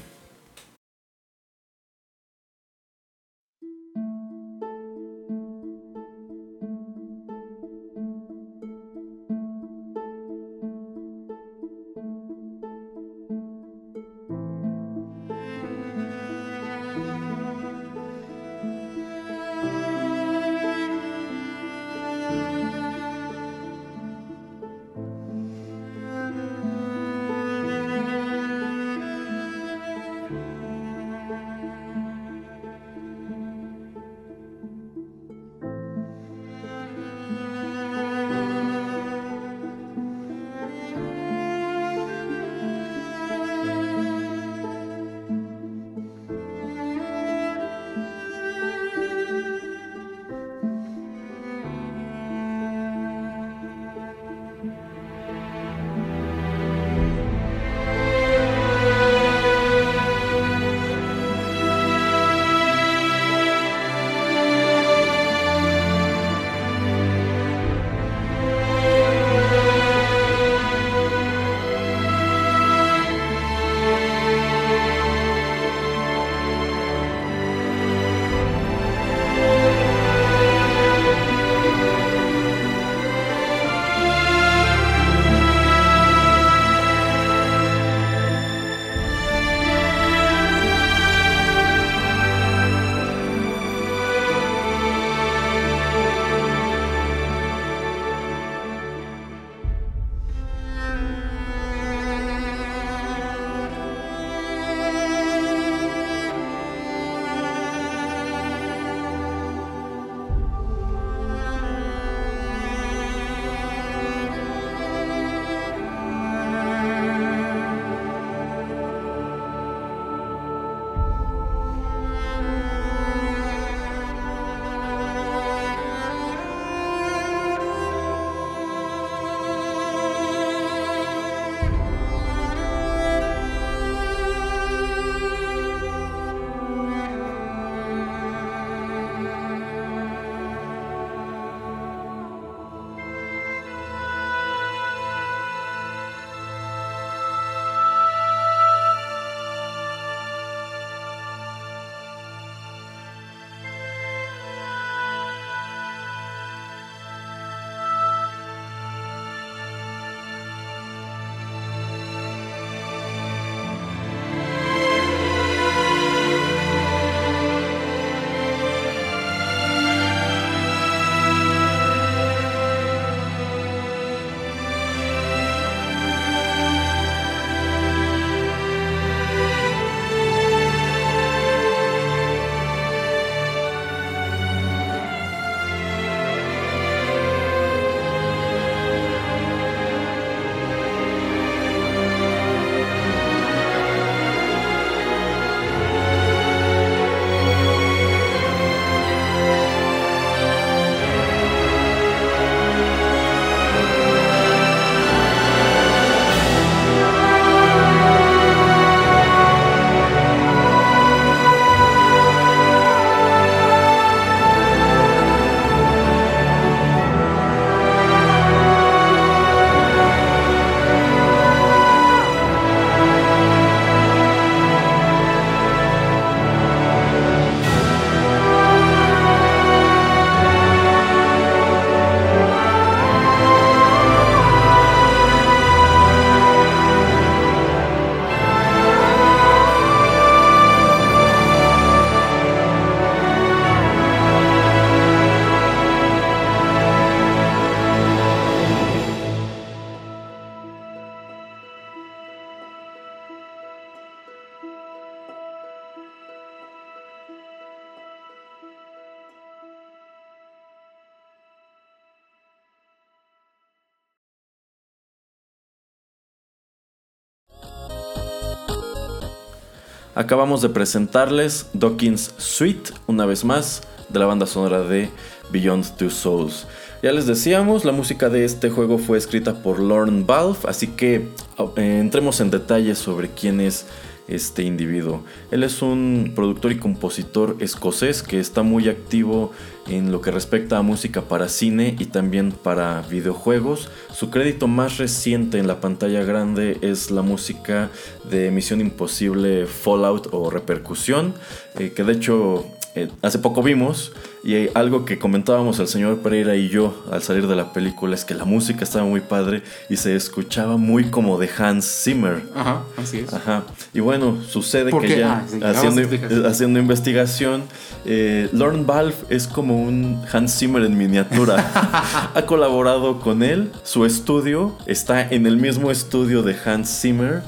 Acabamos 270.14 270.62
de 270.62 270.68
presentarles 270.68 271.66
Dawkins 271.72 272.34
Suite, 272.36 272.92
una 273.06 273.26
vez 273.26 273.44
más, 273.44 273.82
de 274.08 274.18
la 274.18 274.26
banda 274.26 274.46
sonora 274.46 274.82
de 274.82 275.10
Beyond 275.50 275.96
Two 275.96 276.10
Souls. 276.10 276.66
Ya 277.02 277.12
les 277.12 277.26
decíamos, 277.26 277.84
la 277.84 277.92
música 277.92 278.28
de 278.28 278.44
este 278.44 278.70
juego 278.70 278.98
fue 278.98 279.18
escrita 279.18 279.54
por 279.62 279.80
Lorne 279.80 280.24
Valve, 280.24 280.58
así 280.68 280.88
que 280.88 281.28
eh, 281.76 281.98
entremos 282.00 282.40
en 282.40 282.50
detalles 282.50 282.98
sobre 282.98 283.28
quién 283.28 283.60
es 283.60 283.86
este 284.34 284.62
individuo. 284.62 285.22
Él 285.50 285.62
es 285.62 285.82
un 285.82 286.32
productor 286.34 286.72
y 286.72 286.78
compositor 286.78 287.56
escocés 287.60 288.22
que 288.22 288.40
está 288.40 288.62
muy 288.62 288.88
activo 288.88 289.52
en 289.88 290.12
lo 290.12 290.20
que 290.20 290.30
respecta 290.30 290.78
a 290.78 290.82
música 290.82 291.22
para 291.22 291.48
cine 291.48 291.96
y 291.98 292.06
también 292.06 292.52
para 292.52 293.02
videojuegos. 293.02 293.90
Su 294.12 294.30
crédito 294.30 294.68
más 294.68 294.98
reciente 294.98 295.58
en 295.58 295.66
la 295.66 295.80
pantalla 295.80 296.22
grande 296.24 296.78
es 296.82 297.10
la 297.10 297.22
música 297.22 297.90
de 298.30 298.50
Misión 298.50 298.80
Imposible 298.80 299.66
Fallout 299.66 300.28
o 300.32 300.50
Repercusión, 300.50 301.34
eh, 301.78 301.92
que 301.94 302.04
de 302.04 302.12
hecho 302.12 302.66
eh, 302.94 303.08
hace 303.22 303.38
poco 303.38 303.62
vimos 303.62 304.12
y 304.44 304.68
algo 304.74 305.04
que 305.06 305.18
comentábamos 305.18 305.78
el 305.78 305.88
señor 305.88 306.18
Pereira 306.18 306.56
y 306.56 306.68
yo 306.68 307.04
al 307.10 307.22
salir 307.22 307.46
de 307.46 307.56
la 307.56 307.72
película 307.72 308.14
es 308.14 308.24
que 308.24 308.34
la 308.34 308.44
música 308.44 308.84
estaba 308.84 309.06
muy 309.06 309.20
padre 309.20 309.62
y 309.88 309.96
se 309.96 310.14
escuchaba 310.14 310.76
muy 310.76 311.04
como 311.04 311.38
de 311.38 311.48
Hans 311.56 311.86
Zimmer. 311.86 312.42
Ajá, 312.54 312.82
así 312.98 313.20
es. 313.20 313.32
Ajá. 313.32 313.62
Y 313.94 314.00
bueno, 314.00 314.42
sucede 314.46 314.90
que 314.98 315.18
ya 315.18 315.46
ah, 315.62 315.70
haciendo, 315.70 316.48
haciendo, 316.48 316.78
investigación, 316.78 317.62
eh, 318.04 318.50
Lorne 318.52 318.84
Valve 318.84 319.14
es 319.30 319.46
como 319.46 319.82
un 319.82 320.20
Hans 320.30 320.58
Zimmer 320.58 320.82
en 320.84 320.98
miniatura. 320.98 322.30
ha 322.34 322.42
colaborado 322.44 323.20
con 323.20 323.42
él, 323.42 323.70
su 323.84 324.04
estudio 324.04 324.76
está 324.86 325.22
en 325.30 325.46
el 325.46 325.56
mismo 325.56 325.90
estudio 325.90 326.42
de 326.42 326.56
Hans 326.64 327.00
Zimmer. 327.00 327.42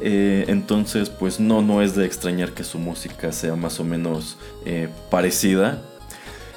Eh, 0.00 0.44
entonces, 0.48 1.10
pues 1.10 1.40
no, 1.40 1.62
no 1.62 1.82
es 1.82 1.94
de 1.94 2.04
extrañar 2.04 2.52
que 2.52 2.64
su 2.64 2.78
música 2.78 3.32
sea 3.32 3.56
más 3.56 3.80
o 3.80 3.84
menos 3.84 4.36
eh, 4.64 4.88
parecida. 5.10 5.82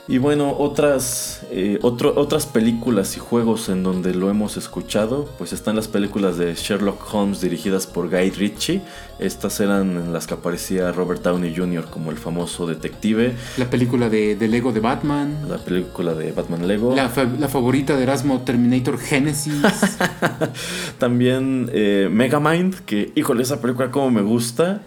Y 0.10 0.18
bueno, 0.18 0.56
otras, 0.58 1.46
eh, 1.52 1.78
otras 1.84 2.48
películas 2.48 3.16
y 3.16 3.20
juegos 3.20 3.70
en 3.70 3.84
donde 3.84 4.16
lo 4.16 4.32
hemos 4.32 4.58
escuchado, 4.58 5.30
pues 5.38 5.54
están 5.54 5.76
las 5.76 5.88
películas 5.88 6.36
de 6.40 6.56
Sherlock 6.56 7.14
Holmes 7.14 7.42
dirigidas 7.42 7.86
por 7.86 8.10
Guy 8.10 8.32
Ritchie. 8.32 8.82
Estas 9.20 9.60
eran 9.60 9.92
en 9.98 10.12
las 10.12 10.26
que 10.26 10.34
aparecía 10.34 10.92
Robert 10.92 11.22
Downey 11.22 11.56
Jr. 11.56 11.86
como 11.92 12.10
el 12.10 12.18
famoso 12.18 12.66
detective. 12.66 13.36
La 13.58 13.70
película 13.70 14.10
de, 14.10 14.36
Lego 14.50 14.72
de 14.72 14.80
Batman. 14.80 15.48
La 15.48 15.60
película 15.60 16.16
de 16.16 16.32
Batman 16.32 16.68
Lego. 16.68 16.96
La, 16.96 17.08
favorita 17.10 17.96
de 17.96 18.02
Erasmo 18.02 18.42
Terminator 18.42 18.98
Genesis. 18.98 19.62
También 20.98 21.70
eh, 21.72 22.10
Megamind, 22.12 22.80
que 22.84 23.12
híjole, 23.14 23.44
esa 23.44 23.62
película 23.62 23.92
como 23.92 24.10
me 24.10 24.24
gusta. 24.24 24.82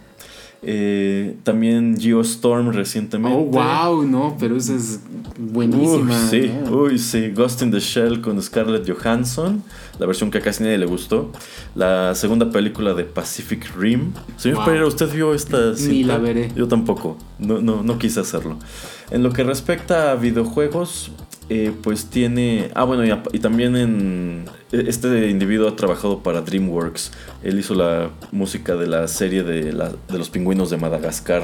Eh, 0.65 1.37
también 1.43 1.97
Geostorm 1.99 2.71
recientemente. 2.71 3.37
Oh, 3.37 3.45
wow, 3.47 4.05
no, 4.05 4.37
pero 4.39 4.57
esa 4.57 4.77
es 4.77 5.01
buenísima. 5.37 6.15
Uy, 6.15 6.29
sí, 6.31 6.53
uy, 6.71 6.99
sí. 6.99 7.31
Ghost 7.31 7.63
in 7.63 7.73
the 7.73 7.81
Shell 7.81 8.21
con 8.21 8.41
Scarlett 8.41 8.89
Johansson, 8.89 9.63
la 9.99 10.07
versión 10.07 10.31
que 10.31 10.39
a 10.39 10.41
casi 10.41 10.63
nadie 10.63 10.79
le 10.79 10.87
gustó. 10.87 11.33
La 11.75 12.15
segunda 12.15 12.51
película 12.51 12.95
de 12.95 13.03
Pacific 13.03 13.75
Rim. 13.77 14.13
Señor 14.37 14.65
Pereira, 14.65 14.87
¿usted 14.87 15.13
vio 15.13 15.35
esta 15.35 15.75
cinta? 15.75 15.93
Ni 15.93 16.05
la 16.05 16.19
veré. 16.19 16.53
Yo 16.55 16.69
tampoco, 16.69 17.19
no, 17.41 17.61
no, 17.61 17.83
no 17.83 17.99
quise 17.99 18.21
hacerlo. 18.21 18.57
En 19.11 19.25
lo 19.25 19.33
que 19.33 19.43
respecta 19.43 20.13
a 20.13 20.15
videojuegos, 20.15 21.11
eh, 21.55 21.71
pues 21.83 22.07
tiene... 22.07 22.71
Ah, 22.75 22.85
bueno, 22.85 23.05
y, 23.31 23.39
también 23.39 23.77
en... 23.77 24.47
E, 24.73 24.85
este 24.89 25.29
individuo 25.29 25.69
ha 25.69 25.77
trabajado 25.77 26.23
para 26.23 26.41
DreamWorks. 26.41 27.13
Él 27.43 27.59
hizo 27.59 27.75
la 27.75 28.09
música 28.31 28.75
de 28.75 28.87
la 28.87 29.07
serie 29.07 29.43
de, 29.43 29.71
los 29.71 30.31
pingüinos 30.31 30.71
de 30.71 30.79
Madagascar. 30.79 31.43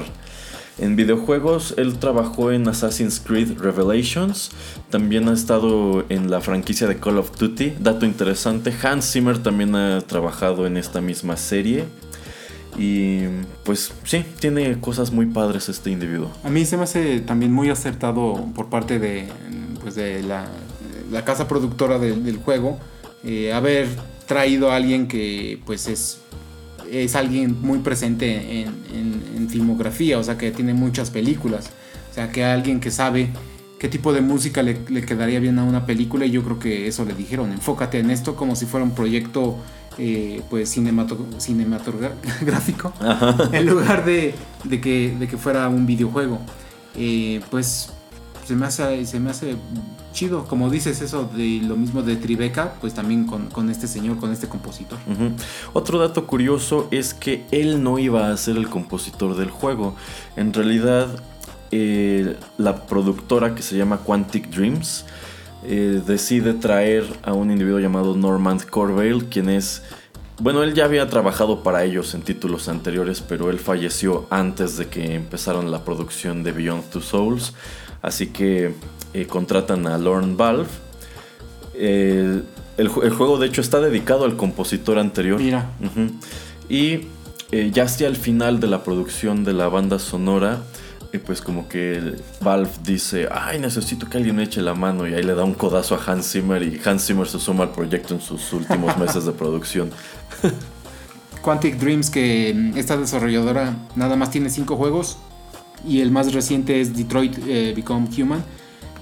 En 0.79 0.95
videojuegos, 0.95 1.75
él 1.77 1.99
trabajó 1.99 2.51
en 2.51 2.67
Assassin's 2.67 3.19
Creed 3.19 3.59
Revelations. 3.59 4.49
También 4.89 5.29
ha 5.29 5.33
estado 5.33 6.03
en 6.09 6.31
la 6.31 6.41
franquicia 6.41 6.87
de 6.87 6.97
Call 6.97 7.19
of 7.19 7.37
Duty. 7.37 7.75
Dato 7.79 8.07
interesante, 8.07 8.73
Hans 8.81 9.11
Zimmer 9.11 9.37
también 9.37 9.75
ha 9.75 10.01
trabajado 10.01 10.65
en 10.65 10.75
esta 10.75 11.01
misma 11.01 11.37
serie. 11.37 11.83
Y 12.79 13.25
pues 13.63 13.93
sí, 14.05 14.25
tiene 14.39 14.79
cosas 14.79 15.11
muy 15.11 15.27
padres 15.27 15.69
este 15.69 15.91
individuo. 15.91 16.31
A 16.43 16.49
mí 16.49 16.65
se 16.65 16.77
me 16.77 16.83
hace 16.83 17.19
también 17.19 17.51
muy 17.51 17.69
acertado 17.69 18.47
por 18.55 18.69
parte 18.69 18.97
de, 18.97 19.27
pues 19.89 19.95
de 19.95 20.21
la, 20.21 20.45
casa 21.25 21.47
productora 21.47 21.97
del 21.97 22.37
juego 22.37 22.77
eh, 23.23 23.51
haber 23.51 23.87
traído 24.27 24.71
a 24.71 24.75
alguien 24.75 25.07
que 25.07 25.59
pues 25.65 25.87
es, 25.87 26.19
es 26.91 27.15
alguien 27.15 27.59
muy 27.59 27.79
presente 27.79 28.61
en, 28.61 29.49
filmografía, 29.49 30.19
o 30.19 30.23
sea 30.23 30.37
que 30.37 30.51
tiene 30.51 30.75
muchas 30.75 31.09
películas, 31.09 31.71
o 32.11 32.13
sea 32.13 32.31
que 32.31 32.45
alguien 32.45 32.79
que 32.79 32.91
sabe 32.91 33.31
qué 33.79 33.89
tipo 33.89 34.13
de 34.13 34.21
música 34.21 34.61
le, 34.61 34.83
quedaría 34.83 35.39
bien 35.39 35.57
a 35.57 35.63
una 35.63 35.87
película 35.87 36.27
y 36.27 36.29
yo 36.29 36.43
creo 36.43 36.59
que 36.59 36.85
eso 36.85 37.03
le 37.03 37.15
dijeron, 37.15 37.51
enfócate 37.51 37.97
en 37.97 38.11
esto 38.11 38.35
como 38.35 38.55
si 38.55 38.67
fuera 38.67 38.83
un 38.83 38.91
proyecto 38.91 39.57
eh, 39.97 40.43
pues 40.51 40.69
cinematográfico 40.69 42.93
en 43.51 43.65
lugar 43.65 44.05
de, 44.05 44.35
que, 44.69 45.15
de 45.17 45.27
que 45.27 45.37
fuera 45.37 45.67
un 45.67 45.87
videojuego. 45.87 46.39
Eh, 46.95 47.41
pues 47.49 47.89
se 48.49 48.55
me 48.55 48.65
hace, 48.65 49.05
se 49.05 49.19
me 49.19 49.29
hace 49.29 49.55
chido. 50.11 50.45
Como 50.45 50.71
dices 50.71 51.01
eso 51.01 51.29
de 51.35 51.61
lo 51.63 51.75
mismo 51.75 52.01
de 52.01 52.15
Tribeca, 52.15 52.73
pues 52.81 52.95
también 52.95 53.25
con, 53.27 53.69
este 53.69 53.85
señor, 53.85 54.17
con 54.17 54.31
este 54.31 54.47
compositor. 54.47 54.97
Otro 55.73 55.99
dato 55.99 56.25
curioso 56.25 56.87
es 56.89 57.13
que 57.13 57.45
él 57.51 57.83
no 57.83 57.99
iba 57.99 58.31
a 58.31 58.37
ser 58.37 58.57
el 58.57 58.67
compositor 58.67 59.37
del 59.37 59.51
juego. 59.51 59.95
En 60.35 60.51
realidad, 60.51 61.09
eh, 61.69 62.37
la 62.57 62.87
productora 62.87 63.53
que 63.53 63.61
se 63.61 63.77
llama 63.77 63.99
Quantic 63.99 64.49
Dreams 64.49 65.05
eh, 65.63 66.01
decide 66.03 66.55
traer 66.55 67.05
a 67.21 67.33
un 67.33 67.51
individuo 67.51 67.79
llamado 67.79 68.15
Norman 68.15 68.57
Corvale, 68.67 69.29
quien 69.29 69.49
es 69.49 69.83
bueno, 70.41 70.63
él 70.63 70.73
ya 70.73 70.85
había 70.85 71.05
trabajado 71.09 71.63
para 71.63 71.83
ellos 71.83 72.13
en 72.13 72.21
títulos 72.21 72.69
anteriores, 72.69 73.19
pero 73.19 73.49
él 73.49 73.59
falleció 73.59 74.25
antes 74.29 74.77
de 74.77 74.87
que 74.87 75.13
empezaran 75.13 75.69
la 75.69 75.83
producción 75.83 76.43
de 76.43 76.53
Beyond 76.53 76.89
Two 76.91 77.01
Souls. 77.01 77.53
Así 78.01 78.27
que 78.27 78.73
eh, 79.13 79.25
contratan 79.27 79.87
a 79.87 79.97
Lorne 79.97 80.35
Valve. 80.35 80.69
el, 81.75 82.43
juego 82.87 83.37
de 83.37 83.47
hecho 83.47 83.61
está 83.61 83.79
dedicado 83.79 84.25
al 84.25 84.35
compositor 84.35 84.99
anterior. 84.99 85.39
Mira. 85.39 85.69
Y 86.69 87.07
eh, 87.51 87.71
ya 87.73 87.83
hacia 87.83 88.07
el 88.07 88.15
final 88.15 88.59
de 88.59 88.67
la 88.67 88.83
producción 88.83 89.43
de 89.43 89.53
la 89.53 89.67
banda 89.69 89.97
sonora, 89.97 90.61
eh, 91.11 91.17
pues 91.17 91.41
como 91.41 91.67
que 91.67 92.15
Valve 92.41 92.69
dice, 92.83 93.27
ay, 93.31 93.59
necesito 93.59 94.07
que 94.07 94.17
alguien 94.17 94.39
eche 94.39 94.61
la 94.61 94.75
mano 94.75 95.07
y 95.07 95.15
ahí 95.15 95.23
le 95.23 95.33
da 95.33 95.43
un 95.43 95.55
codazo 95.55 95.95
a 95.95 96.03
Hans 96.05 96.31
Zimmer 96.31 96.61
y 96.61 96.79
Hans 96.85 97.07
Zimmer 97.07 97.27
se 97.27 97.39
suma 97.39 97.63
al 97.63 97.71
proyecto 97.71 98.13
en 98.13 98.21
sus 98.21 98.53
últimos 98.53 98.95
meses 98.99 99.25
de 99.25 99.31
producción. 99.31 99.89
Quantic 101.41 101.77
Dreams, 101.77 102.11
que 102.11 102.53
mm, 102.55 102.77
esta 102.77 102.97
desarrolladora 102.97 103.75
nada 103.95 104.15
más 104.15 104.29
tiene 104.29 104.51
cinco 104.51 104.75
juegos, 104.77 105.17
y 105.87 106.01
el 106.01 106.11
más 106.11 106.33
reciente 106.33 106.81
es 106.81 106.95
Detroit 106.95 107.37
eh, 107.47 107.73
Become 107.75 108.07
Human, 108.17 108.43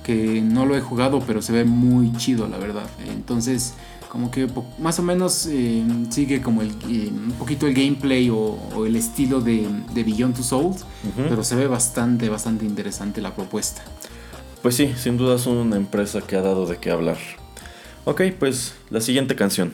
que 0.04 0.42
no 0.42 0.66
lo 0.66 0.76
he 0.76 0.82
jugado, 0.82 1.22
pero 1.26 1.42
se 1.42 1.52
ve 1.52 1.66
muy 1.66 2.12
chido, 2.14 2.48
la 2.48 2.58
verdad. 2.58 2.88
Entonces, 3.10 3.74
como 4.10 4.32
que 4.32 4.48
más 4.80 5.00
o 5.00 5.04
menos 5.04 5.48
eh, 5.50 5.84
sigue 6.10 6.42
como 6.42 6.62
el, 6.62 6.70
eh, 6.90 7.10
un 7.12 7.34
poquito 7.38 7.68
el 7.68 7.74
gameplay 7.74 8.30
o, 8.30 8.86
el 8.86 8.96
estilo 8.96 9.42
de, 9.42 9.68
de, 9.94 10.04
Beyond 10.04 10.36
Two 10.36 10.44
Souls, 10.44 10.86
pero 11.30 11.44
se 11.44 11.56
ve 11.56 11.68
bastante, 11.68 12.30
bastante 12.30 12.66
interesante 12.66 13.22
la 13.22 13.36
propuesta. 13.36 13.84
Pues 14.62 14.76
sí, 14.76 14.94
sin 14.98 15.18
duda 15.18 15.36
es 15.36 15.46
una 15.46 15.76
empresa 15.76 16.22
que 16.22 16.36
ha 16.36 16.42
dado 16.42 16.66
de 16.66 16.78
qué 16.78 16.92
hablar. 16.92 17.18
Ok, 18.06 18.22
pues 18.40 18.74
la 18.90 19.02
siguiente 19.02 19.36
canción. 19.36 19.74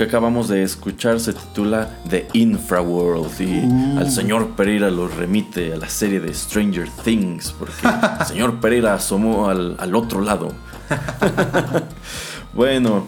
Que 0.00 0.04
acabamos 0.04 0.48
de 0.48 0.62
escuchar 0.62 1.20
se 1.20 1.34
titula 1.34 1.90
The 2.08 2.26
Infraworld 2.32 3.38
y 3.38 3.66
uh. 3.66 3.98
al 3.98 4.10
señor 4.10 4.56
Pereira 4.56 4.90
lo 4.90 5.08
remite 5.08 5.74
a 5.74 5.76
la 5.76 5.90
serie 5.90 6.20
de 6.20 6.32
Stranger 6.32 6.88
Things 7.04 7.52
porque 7.52 7.74
el 8.20 8.26
señor 8.26 8.60
Pereira 8.60 8.94
asomó 8.94 9.50
al, 9.50 9.76
al 9.78 9.94
otro 9.94 10.22
lado. 10.22 10.54
bueno, 12.54 13.04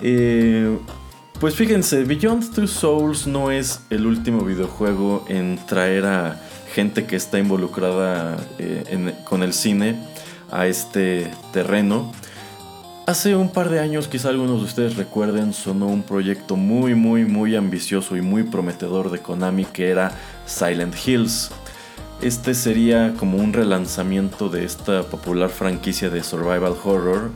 eh, 0.00 0.78
pues 1.38 1.56
fíjense, 1.56 2.04
Beyond 2.04 2.54
Two 2.54 2.66
Souls 2.66 3.26
no 3.26 3.50
es 3.50 3.82
el 3.90 4.06
último 4.06 4.42
videojuego 4.42 5.26
en 5.28 5.58
traer 5.66 6.06
a 6.06 6.40
gente 6.72 7.04
que 7.04 7.16
está 7.16 7.38
involucrada 7.38 8.38
eh, 8.58 9.12
con 9.24 9.42
el 9.42 9.52
cine 9.52 9.94
a 10.50 10.66
este 10.66 11.30
terreno. 11.52 12.10
Hace 13.10 13.34
un 13.34 13.48
par 13.48 13.70
de 13.70 13.80
años, 13.80 14.06
quizá 14.06 14.28
algunos 14.28 14.60
de 14.60 14.66
ustedes 14.66 14.94
recuerden, 14.94 15.52
sonó 15.52 15.88
un 15.88 16.04
proyecto 16.04 16.54
muy, 16.54 16.94
muy, 16.94 17.24
muy 17.24 17.56
ambicioso 17.56 18.16
y 18.16 18.20
muy 18.20 18.44
prometedor 18.44 19.10
de 19.10 19.18
Konami 19.18 19.64
que 19.64 19.88
era 19.88 20.12
Silent 20.46 20.94
Hills. 21.04 21.50
Este 22.22 22.54
sería 22.54 23.14
como 23.18 23.38
un 23.38 23.52
relanzamiento 23.52 24.48
de 24.48 24.64
esta 24.64 25.02
popular 25.02 25.50
franquicia 25.50 26.08
de 26.08 26.22
survival 26.22 26.76
horror 26.84 27.32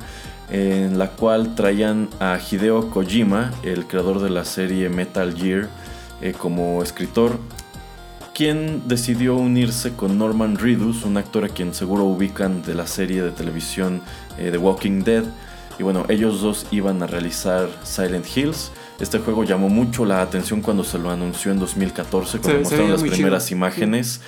en 0.48 0.96
la 0.96 1.10
cual 1.10 1.56
traían 1.56 2.08
a 2.20 2.38
Hideo 2.38 2.88
Kojima, 2.90 3.52
el 3.64 3.88
creador 3.88 4.22
de 4.22 4.30
la 4.30 4.44
serie 4.44 4.88
Metal 4.88 5.34
Gear, 5.34 5.68
eh, 6.22 6.34
como 6.38 6.84
escritor, 6.84 7.40
quien 8.32 8.87
decidió 8.87 9.34
unirse 9.34 9.94
con 9.94 10.18
Norman 10.18 10.56
Reedus, 10.56 11.04
un 11.04 11.16
actor 11.16 11.44
a 11.44 11.48
quien 11.48 11.74
seguro 11.74 12.04
ubican 12.04 12.62
de 12.62 12.76
la 12.76 12.87
serie 12.87 13.22
de 13.22 13.32
televisión 13.32 14.02
eh, 14.38 14.50
The 14.52 14.58
Walking 14.58 15.02
Dead. 15.02 15.24
Y 15.78 15.82
bueno, 15.82 16.04
ellos 16.08 16.40
dos 16.40 16.66
iban 16.70 17.02
a 17.02 17.06
realizar 17.06 17.68
Silent 17.82 18.26
Hills. 18.34 18.70
Este 19.00 19.18
juego 19.18 19.44
llamó 19.44 19.68
mucho 19.68 20.04
la 20.04 20.22
atención 20.22 20.60
cuando 20.60 20.84
se 20.84 20.98
lo 20.98 21.10
anunció 21.10 21.50
en 21.50 21.58
2014, 21.58 22.38
cuando 22.38 22.60
mostraron 22.60 22.92
las 22.92 23.02
primeras 23.02 23.50
imágenes, 23.50 24.20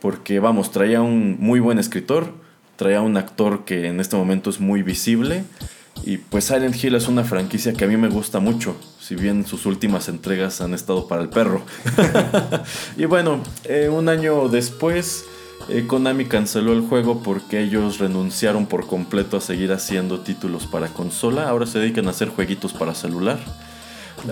porque 0.00 0.40
vamos, 0.40 0.70
traía 0.70 1.02
un 1.02 1.36
muy 1.38 1.60
buen 1.60 1.78
escritor, 1.78 2.32
traía 2.76 3.02
un 3.02 3.16
actor 3.16 3.64
que 3.64 3.86
en 3.86 4.00
este 4.00 4.16
momento 4.16 4.50
es 4.50 4.60
muy 4.60 4.82
visible. 4.82 5.44
Y 6.02 6.18
pues 6.18 6.44
Silent 6.44 6.82
Hill 6.82 6.94
es 6.96 7.08
una 7.08 7.24
franquicia 7.24 7.72
que 7.72 7.84
a 7.84 7.88
mí 7.88 7.96
me 7.96 8.08
gusta 8.08 8.40
mucho, 8.40 8.76
si 9.00 9.14
bien 9.14 9.46
sus 9.46 9.64
últimas 9.64 10.08
entregas 10.08 10.60
han 10.60 10.74
estado 10.74 11.06
para 11.06 11.22
el 11.22 11.28
perro. 11.28 11.62
y 12.96 13.04
bueno, 13.04 13.42
eh, 13.64 13.88
un 13.88 14.08
año 14.08 14.48
después, 14.48 15.24
eh, 15.68 15.86
Konami 15.86 16.26
canceló 16.26 16.72
el 16.72 16.82
juego 16.82 17.22
porque 17.22 17.60
ellos 17.60 17.98
renunciaron 17.98 18.66
por 18.66 18.86
completo 18.86 19.36
a 19.36 19.40
seguir 19.40 19.72
haciendo 19.72 20.20
títulos 20.20 20.66
para 20.66 20.88
consola. 20.88 21.48
Ahora 21.48 21.66
se 21.66 21.78
dedican 21.78 22.06
a 22.06 22.10
hacer 22.10 22.28
jueguitos 22.28 22.72
para 22.72 22.94
celular. 22.94 23.38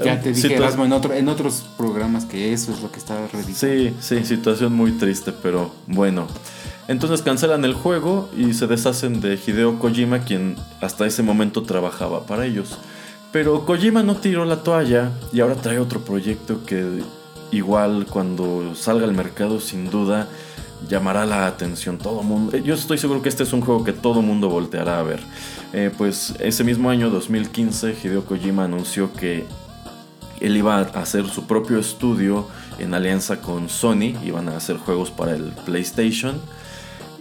Ya 0.04 0.20
te 0.20 0.32
dije, 0.32 0.54
Erasmo, 0.54 0.84
en, 0.84 0.92
en 0.92 1.28
otros 1.28 1.64
programas 1.76 2.24
que 2.24 2.52
eso 2.52 2.72
es 2.72 2.80
lo 2.82 2.90
que 2.90 2.98
está 2.98 3.26
realizando. 3.26 3.54
Sí, 3.54 3.94
sí, 4.00 4.24
situación 4.24 4.74
muy 4.74 4.92
triste, 4.92 5.32
pero 5.32 5.72
bueno. 5.86 6.28
Entonces 6.88 7.22
cancelan 7.22 7.64
el 7.64 7.74
juego 7.74 8.28
y 8.36 8.54
se 8.54 8.66
deshacen 8.66 9.20
de 9.20 9.34
Hideo 9.34 9.78
Kojima, 9.78 10.20
quien 10.20 10.56
hasta 10.80 11.06
ese 11.06 11.22
momento 11.22 11.62
trabajaba 11.62 12.26
para 12.26 12.46
ellos. 12.46 12.78
Pero 13.32 13.64
Kojima 13.64 14.02
no 14.02 14.16
tiró 14.16 14.44
la 14.44 14.62
toalla 14.62 15.10
y 15.32 15.40
ahora 15.40 15.54
trae 15.54 15.78
otro 15.78 16.00
proyecto 16.00 16.64
que 16.64 17.02
igual 17.50 18.06
cuando 18.08 18.74
salga 18.74 19.04
al 19.04 19.14
mercado 19.14 19.60
sin 19.60 19.90
duda 19.90 20.28
llamará 20.88 21.26
la 21.26 21.46
atención 21.46 21.98
todo 21.98 22.22
mundo. 22.22 22.56
Yo 22.56 22.74
estoy 22.74 22.98
seguro 22.98 23.22
que 23.22 23.28
este 23.28 23.42
es 23.42 23.52
un 23.52 23.60
juego 23.60 23.84
que 23.84 23.92
todo 23.92 24.22
mundo 24.22 24.48
volteará 24.48 24.98
a 24.98 25.02
ver. 25.02 25.20
Eh, 25.72 25.90
pues 25.96 26.34
ese 26.38 26.64
mismo 26.64 26.90
año 26.90 27.10
2015 27.10 27.96
Hideo 28.02 28.24
Kojima 28.24 28.64
anunció 28.64 29.12
que 29.12 29.46
él 30.40 30.56
iba 30.56 30.78
a 30.78 30.82
hacer 30.82 31.26
su 31.28 31.46
propio 31.46 31.78
estudio 31.78 32.48
en 32.78 32.94
alianza 32.94 33.40
con 33.40 33.68
Sony, 33.68 34.14
iban 34.24 34.48
a 34.48 34.56
hacer 34.56 34.76
juegos 34.76 35.10
para 35.10 35.34
el 35.34 35.52
PlayStation 35.64 36.40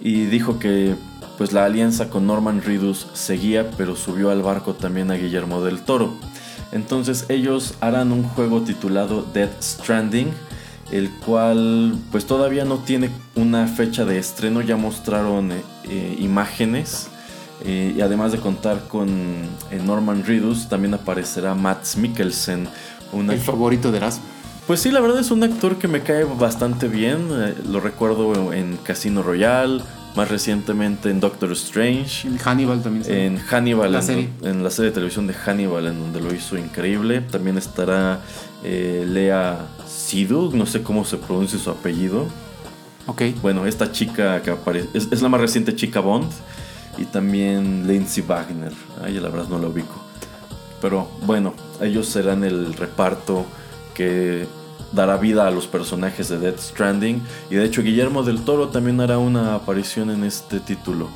y 0.02 0.26
dijo 0.26 0.58
que 0.58 0.96
pues 1.38 1.54
la 1.54 1.66
alianza 1.66 2.10
con 2.10 2.28
Norman 2.28 2.62
Reedus 2.62 3.08
seguía, 3.14 3.70
pero 3.78 3.96
subió 3.96 4.32
al 4.32 4.42
barco 4.42 4.74
también 4.74 5.12
a 5.12 5.16
Guillermo 5.16 5.64
del 5.64 5.82
Toro. 5.82 6.14
Entonces 6.72 7.26
ellos 7.30 7.76
harán 7.82 8.12
un 8.12 8.24
juego 8.24 8.62
titulado 8.62 9.26
Dead 9.34 9.50
Stranding, 9.62 10.32
el 10.92 11.10
cual 11.10 11.96
pues 12.12 12.26
todavía 12.26 12.66
no 12.66 12.80
tiene 12.80 13.10
una 13.36 13.68
fecha 13.68 14.06
de 14.06 14.18
estreno, 14.18 14.62
ya 14.62 14.76
mostraron 14.76 15.52
eh, 15.52 15.62
eh, 15.90 16.18
imágenes. 16.20 17.08
Eh, 17.64 17.94
y 17.96 18.02
además 18.02 18.32
de 18.32 18.40
contar 18.40 18.88
con 18.88 19.08
Norman 19.86 20.26
Reedus, 20.26 20.68
también 20.68 20.96
aparecerá 20.96 21.54
Matt 21.54 21.96
Mikkelsen. 21.96 22.68
El 23.14 23.40
favorito 23.40 23.92
de 23.92 23.98
Erasmo. 23.98 24.24
Pues 24.68 24.80
sí, 24.80 24.92
la 24.92 25.02
verdad 25.02 25.20
es 25.20 25.32
un 25.32 25.44
actor 25.44 25.78
que 25.78 25.88
me 25.88 26.02
cae 26.02 26.24
bastante 26.24 26.88
bien. 26.88 27.28
Eh, 27.32 27.56
lo 27.68 27.80
recuerdo 27.80 28.54
en 28.54 28.78
Casino 28.78 29.24
Royale, 29.24 29.82
más 30.16 30.30
recientemente 30.30 31.10
en 31.10 31.20
Doctor 31.20 31.52
Strange. 31.54 32.28
En 32.28 32.38
Hannibal 32.38 32.82
también. 32.82 33.12
En 33.12 33.38
Hannibal, 33.38 33.94
en, 34.44 34.64
la 34.64 34.70
serie 34.70 34.92
de 34.92 34.96
televisión 34.96 35.28
de 35.28 35.34
Hannibal, 35.34 35.88
en 35.88 36.00
donde 36.00 36.22
lo 36.22 36.34
hizo 36.34 36.58
increíble. 36.58 37.22
También 37.22 37.58
estará 37.58 38.22
eh, 38.64 39.06
Lea 39.08 39.68
Sidhu, 39.88 40.52
no 40.56 40.66
sé 40.66 40.84
cómo 40.84 41.06
se 41.06 41.18
pronuncia 41.18 41.58
su 41.60 41.70
apellido. 41.70 42.28
Ok. 43.08 43.24
Bueno, 43.42 43.66
esta 43.66 43.92
chica 43.92 44.42
que 44.42 44.52
aparece, 44.52 44.90
es, 44.94 45.22
la 45.22 45.30
más 45.30 45.42
reciente 45.42 45.76
chica 45.76 46.00
Bond. 46.00 46.32
Y 46.98 47.06
también 47.06 47.88
Lindsay 47.88 48.24
Wagner. 48.24 48.74
Ay, 49.04 49.20
la 49.20 49.30
verdad 49.30 49.48
no 49.50 49.60
la 49.60 49.68
ubico. 49.68 49.96
Pero 50.82 51.10
bueno, 51.26 51.54
ellos 51.80 52.08
serán 52.08 52.44
el 52.44 52.74
reparto 52.74 53.46
que 53.94 54.46
dará 54.92 55.18
vida 55.18 55.48
a 55.48 55.52
los 55.52 55.68
personajes 55.68 56.30
de 56.30 56.40
Death 56.40 56.60
Stranding. 56.60 57.22
Y 57.50 57.56
de 57.56 57.66
hecho 57.66 57.82
Guillermo 57.82 58.24
del 58.24 58.42
Toro 58.42 58.70
también 58.70 59.00
hará 59.00 59.18
una 59.18 59.56
aparición 59.56 60.10
en 60.10 60.24
este 60.24 60.60
título. 60.60 61.10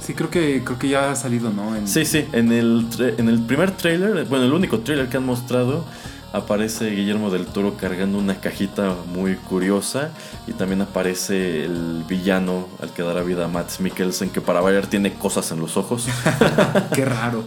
Sí, 0.00 0.14
creo 0.14 0.30
que, 0.30 0.62
creo 0.64 0.78
que 0.78 0.88
ya 0.88 1.10
ha 1.10 1.16
salido, 1.16 1.50
¿no? 1.50 1.74
Sí, 1.84 2.04
sí, 2.04 2.24
en 2.32 2.52
el, 2.52 2.86
en 3.18 3.28
el 3.28 3.40
primer 3.40 3.72
trailer, 3.72 4.24
bueno, 4.24 4.46
el 4.46 4.52
único 4.52 4.80
trailer 4.80 5.08
que 5.08 5.18
han 5.18 5.26
mostrado, 5.26 5.84
aparece 6.32 6.90
Guillermo 6.90 7.30
del 7.30 7.46
Toro 7.46 7.76
cargando 7.76 8.18
una 8.18 8.40
cajita 8.40 8.94
muy 9.12 9.34
curiosa 9.34 10.10
y 10.46 10.52
también 10.52 10.82
aparece 10.82 11.64
el 11.64 12.04
villano 12.08 12.68
al 12.80 12.90
que 12.90 13.02
dará 13.02 13.22
vida 13.22 13.46
a 13.46 13.48
Matt 13.48 13.80
Mikkelsen, 13.80 14.30
que 14.30 14.40
para 14.40 14.60
variar 14.60 14.86
tiene 14.86 15.14
cosas 15.14 15.50
en 15.52 15.60
los 15.60 15.76
ojos. 15.76 16.06
Qué 16.94 17.04
raro. 17.04 17.42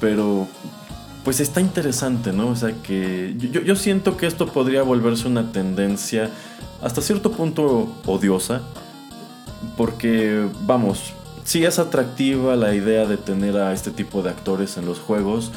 Pero 0.00 0.46
pues 1.24 1.40
está 1.40 1.60
interesante, 1.60 2.32
¿no? 2.32 2.48
O 2.48 2.56
sea 2.56 2.72
que 2.82 3.34
yo, 3.36 3.76
siento 3.76 4.16
que 4.16 4.26
esto 4.26 4.46
podría 4.46 4.82
volverse 4.82 5.28
una 5.28 5.52
tendencia 5.52 6.30
hasta 6.82 7.02
cierto 7.02 7.32
punto 7.32 7.92
odiosa, 8.06 8.62
porque 9.76 10.46
vamos, 10.62 11.12
sí 11.44 11.64
es 11.64 11.78
atractiva 11.78 12.56
la 12.56 12.74
idea 12.74 13.06
de 13.06 13.18
tener 13.18 13.58
a 13.58 13.72
este 13.72 13.90
tipo 13.90 14.22
de 14.22 14.30
actores 14.30 14.78
en 14.78 14.86
los 14.86 14.98
juegos, 14.98 15.52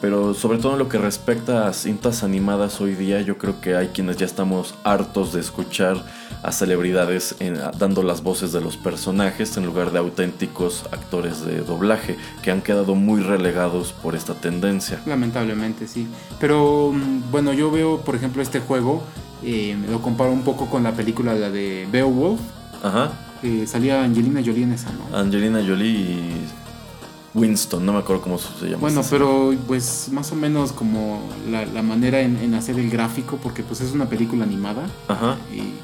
pero 0.00 0.34
sobre 0.34 0.58
todo 0.58 0.72
en 0.72 0.78
lo 0.78 0.88
que 0.88 0.98
respecta 0.98 1.66
a 1.66 1.72
cintas 1.72 2.22
animadas 2.22 2.80
hoy 2.80 2.94
día, 2.94 3.20
yo 3.20 3.38
creo 3.38 3.60
que 3.60 3.74
hay 3.76 3.88
quienes 3.88 4.16
ya 4.16 4.26
estamos 4.26 4.74
hartos 4.84 5.32
de 5.32 5.40
escuchar 5.40 5.96
a 6.42 6.52
celebridades 6.52 7.36
dando 7.78 8.02
las 8.02 8.22
voces 8.22 8.52
de 8.52 8.60
los 8.60 8.76
personajes 8.76 9.56
en 9.56 9.66
lugar 9.66 9.90
de 9.90 9.98
auténticos 9.98 10.84
actores 10.92 11.44
de 11.44 11.60
doblaje, 11.60 12.16
que 12.42 12.50
han 12.50 12.62
quedado 12.62 12.94
muy 12.94 13.22
relegados 13.22 13.92
por 13.92 14.14
esta 14.14 14.34
tendencia. 14.34 15.00
Lamentablemente, 15.06 15.88
sí. 15.88 16.06
Pero 16.38 16.92
mm, 16.92 17.30
bueno, 17.30 17.52
yo 17.52 17.70
veo, 17.70 18.00
por 18.00 18.14
ejemplo, 18.14 18.42
este 18.42 18.60
juego, 18.60 19.02
eh, 19.42 19.76
lo 19.90 20.00
comparo 20.00 20.32
un 20.32 20.42
poco 20.42 20.66
con 20.66 20.82
la 20.82 20.92
película 20.92 21.34
la 21.34 21.50
de 21.50 21.88
Beowulf. 21.90 22.40
Ajá. 22.82 23.10
salía 23.66 24.04
Angelina 24.04 24.40
Jolie 24.44 24.62
en 24.62 24.72
esa, 24.72 24.90
¿no? 24.92 25.16
Angelina 25.16 25.60
Jolie 25.66 25.90
y 25.90 26.46
Winston, 27.34 27.84
no 27.84 27.92
me 27.92 27.98
acuerdo 27.98 28.22
cómo 28.22 28.38
se 28.38 28.66
llama. 28.66 28.78
Bueno, 28.80 29.02
pero 29.08 29.54
pues 29.66 30.08
más 30.12 30.32
o 30.32 30.34
menos 30.34 30.72
como 30.72 31.22
la, 31.50 31.82
manera 31.82 32.20
en, 32.20 32.54
hacer 32.54 32.78
el 32.78 32.90
gráfico, 32.90 33.38
porque 33.42 33.62
pues 33.62 33.80
es 33.80 33.92
una 33.92 34.08
película 34.08 34.44
animada. 34.44 34.86
Ajá. 35.08 35.36
Y 35.52 35.74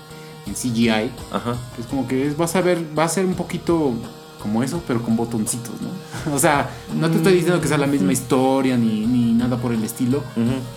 en 0.49 0.55
CGI. 0.55 1.11
Ajá. 1.33 1.57
Es 1.79 1.87
como 1.87 2.09
que 2.09 2.27
es, 2.27 2.37
vas 2.37 2.57
a 2.57 2.61
ver, 2.61 2.85
va 2.97 3.05
a 3.05 3.09
ser 3.09 3.27
un 3.27 3.35
poquito 3.35 3.93
como 4.41 4.63
eso, 4.63 4.83
pero 4.87 5.03
con 5.03 5.17
botoncitos, 5.17 5.75
¿no? 5.81 6.35
o 6.35 6.39
sea, 6.39 6.71
no 6.95 7.11
te 7.11 7.17
estoy 7.17 7.35
diciendo 7.35 7.61
que 7.61 7.69
sea 7.69 7.79
la 7.79 7.87
misma 7.87 8.13
historia 8.13 8.77
ni, 8.77 9.07
ni 9.07 9.33
nada 9.33 9.57
por 9.57 9.73
el 9.73 9.83
estilo, 9.83 10.23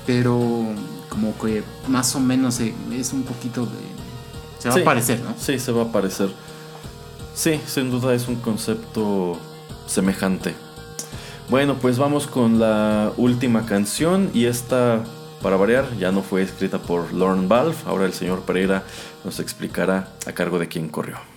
pero 0.05 0.65
como 1.09 1.37
que 1.37 1.63
más 1.87 2.15
o 2.15 2.19
menos 2.19 2.59
es 2.59 3.13
un 3.13 3.23
poquito 3.23 3.65
de... 3.65 3.97
Se 4.59 4.69
va 4.69 4.75
a 4.75 4.83
parecer, 4.83 5.19
¿no? 5.21 5.33
Sí, 5.37 5.59
se 5.59 5.71
va 5.71 5.83
a 5.83 5.91
parecer. 5.91 6.29
Sí, 7.35 7.59
sin 7.67 7.91
duda 7.91 8.13
es 8.15 8.27
un 8.27 8.37
concepto 8.37 9.37
semejante. 9.87 10.53
Bueno, 11.49 11.75
pues 11.81 11.97
vamos 11.97 12.27
con 12.27 12.59
la 12.59 13.11
última 13.17 13.65
canción 13.65 14.29
y 14.33 14.45
esta, 14.45 15.03
para 15.41 15.55
variar, 15.55 15.97
ya 15.97 16.11
no 16.11 16.21
fue 16.21 16.41
escrita 16.41 16.79
por 16.79 17.13
Lauren 17.13 17.47
Valve, 17.47 17.75
ahora 17.85 18.05
el 18.05 18.13
señor 18.13 18.41
Pereira 18.41 18.83
nos 19.23 19.39
explicará 19.39 20.09
a 20.25 20.33
cargo 20.33 20.59
de 20.59 20.67
quién 20.67 20.89
corrió. 20.89 21.36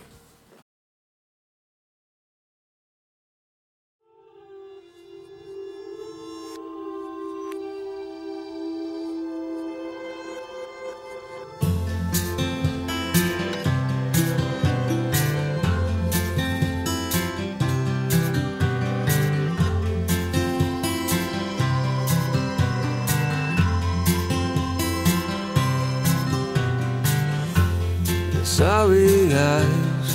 Sorry 28.61 29.33
eyes 29.33 30.11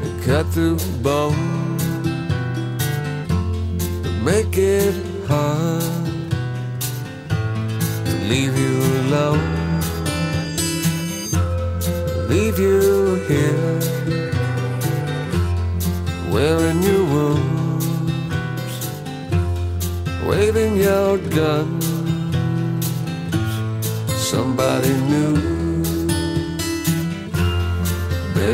that 0.00 0.22
cut 0.24 0.46
through 0.54 0.78
bone 1.02 1.76
to 4.04 4.10
make 4.22 4.56
it 4.56 4.94
hard 5.26 5.82
to 8.06 8.12
leave 8.30 8.56
you 8.64 8.76
alone, 9.02 9.80
leave 12.28 12.60
you 12.60 13.16
here 13.26 13.80
wearing 16.32 16.80
your 16.84 17.04
wounds, 17.12 18.76
waving 20.28 20.76
your 20.76 21.18
gun. 21.38 21.80
Somebody 24.30 24.94
new. 25.10 25.39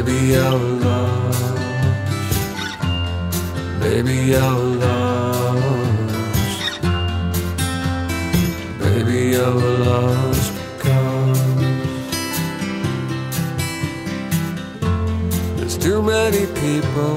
Baby, 0.06 0.26
you're 0.28 0.58
lost. 0.86 1.56
Baby, 3.80 4.14
you're 4.14 4.62
lost. 4.84 6.00
Baby, 8.78 9.18
you're 9.34 9.60
lost 9.84 10.52
because 10.78 11.40
there's 15.56 15.76
too 15.76 16.00
many 16.00 16.46
people 16.62 17.14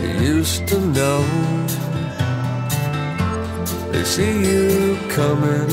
you 0.00 0.08
used 0.34 0.66
to 0.66 0.80
know. 0.80 1.22
They 3.92 4.02
see 4.02 4.40
you 4.50 4.98
coming, 5.08 5.68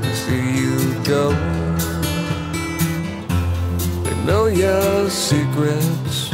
they 0.00 0.14
see 0.14 0.44
you 0.62 1.04
go 1.04 1.47
know 4.24 4.46
your 4.46 5.10
secrets. 5.10 6.30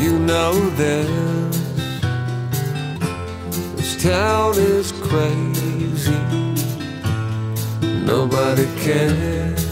You 0.00 0.16
know 0.16 0.52
this. 0.70 1.56
This 3.76 4.02
town 4.02 4.54
is 4.56 4.92
crazy. 4.92 6.22
Nobody 8.06 8.66
cares. 8.84 9.66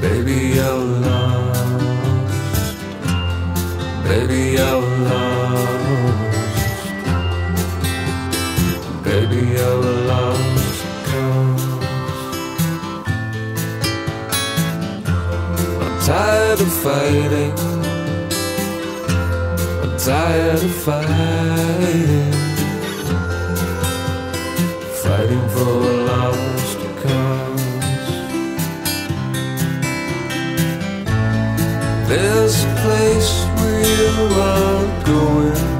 Baby, 0.00 0.54
you're 0.56 0.84
lost. 1.06 2.76
Baby, 4.04 4.40
you're 4.56 4.82
lost. 5.08 6.24
Baby, 9.04 9.40
you're 9.54 9.82
lost. 10.08 10.41
Tired 16.12 16.60
of 16.60 16.72
fighting. 16.84 17.54
I'm 19.82 19.92
tired 19.96 20.62
of 20.68 20.74
fighting. 20.86 22.32
Fighting 25.02 25.46
for 25.54 25.74
a 25.90 25.96
lost 26.10 26.80
cause. 27.02 28.08
There's 32.10 32.56
a 32.64 32.72
place 32.82 33.32
where 33.56 33.82
you 33.96 34.12
are 34.50 34.84
going. 35.12 35.71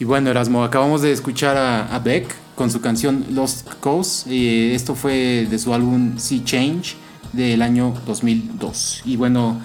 Y 0.00 0.04
bueno, 0.04 0.30
Erasmo, 0.30 0.62
acabamos 0.62 1.02
de 1.02 1.10
escuchar 1.10 1.56
a, 1.56 1.98
Beck 1.98 2.32
con 2.54 2.70
su 2.70 2.80
canción 2.80 3.26
Lost 3.30 3.68
Coast. 3.80 4.28
y 4.28 4.72
esto 4.72 4.94
fue 4.94 5.46
de 5.50 5.58
su 5.58 5.74
álbum 5.74 6.18
Sea 6.18 6.44
Change 6.44 6.94
del 7.32 7.62
año 7.62 7.92
2002. 8.06 9.02
Y 9.04 9.16
bueno, 9.16 9.60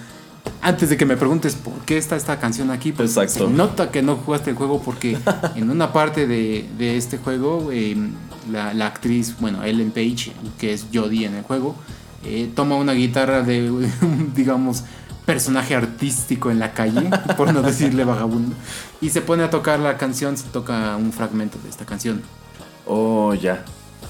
antes 0.60 0.90
de 0.90 0.96
que 0.96 1.06
me 1.06 1.16
preguntes 1.16 1.54
por 1.54 1.74
qué 1.84 1.98
está 1.98 2.16
esta 2.16 2.40
canción 2.40 2.72
aquí, 2.72 2.90
pues 2.90 3.12
se 3.12 3.46
nota 3.46 3.92
que 3.92 4.02
no 4.02 4.16
jugaste 4.16 4.50
el 4.50 4.56
juego 4.56 4.82
porque 4.82 5.16
en 5.54 5.70
una 5.70 5.92
parte 5.92 6.26
de, 6.26 6.96
este 6.96 7.18
juego, 7.18 7.70
em, 7.70 8.10
la, 8.50 8.86
actriz, 8.86 9.36
bueno, 9.38 9.62
Ellen 9.62 9.92
Page, 9.92 10.32
que 10.58 10.72
es 10.72 10.86
Jodie 10.92 11.26
en 11.26 11.34
el 11.34 11.42
juego, 11.44 11.76
eh, 12.24 12.50
toma 12.56 12.74
una 12.74 12.92
guitarra 12.92 13.42
de, 13.42 13.70
digamos, 14.34 14.82
personaje 15.24 15.74
artístico 15.74 16.50
en 16.50 16.58
la 16.58 16.72
calle, 16.72 17.10
por 17.36 17.52
no 17.52 17.62
decirle 17.62 18.04
vagabundo, 18.04 18.54
y 19.00 19.10
se 19.10 19.20
pone 19.20 19.42
a 19.42 19.50
tocar 19.50 19.80
la 19.80 19.96
canción, 19.96 20.36
se 20.36 20.48
toca 20.48 20.96
un 20.96 21.12
fragmento 21.12 21.58
de 21.62 21.70
esta 21.70 21.84
canción. 21.84 22.22
Oh, 22.86 23.34
ya, 23.34 23.64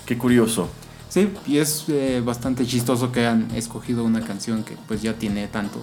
qué 0.06 0.18
curioso. 0.18 0.68
Sí, 1.08 1.32
y 1.46 1.58
es 1.58 1.84
eh, 1.88 2.20
bastante 2.24 2.66
chistoso 2.66 3.12
que 3.12 3.26
han 3.26 3.50
escogido 3.52 4.04
una 4.04 4.20
canción 4.20 4.64
que 4.64 4.76
pues 4.88 5.00
ya 5.00 5.14
tiene 5.14 5.46
tanto, 5.46 5.80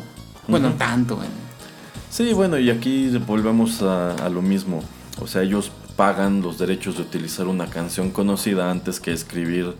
bueno, 0.48 0.74
tanto. 0.74 1.24
En... 1.24 1.30
Sí, 2.10 2.34
bueno, 2.34 2.60
y 2.60 2.70
aquí 2.70 3.08
volvemos 3.26 3.82
a, 3.82 4.14
a 4.16 4.30
lo 4.30 4.42
mismo. 4.42 4.84
O 5.22 5.28
sea, 5.28 5.44
ellos 5.44 5.72
pagan 5.96 6.42
los 6.42 6.58
derechos 6.58 6.98
de 6.98 7.04
utilizar 7.04 7.48
una 7.48 7.68
canción 7.68 8.12
conocida 8.12 8.72
antes 8.72 9.00
que 9.00 9.14
escribir 9.14 9.76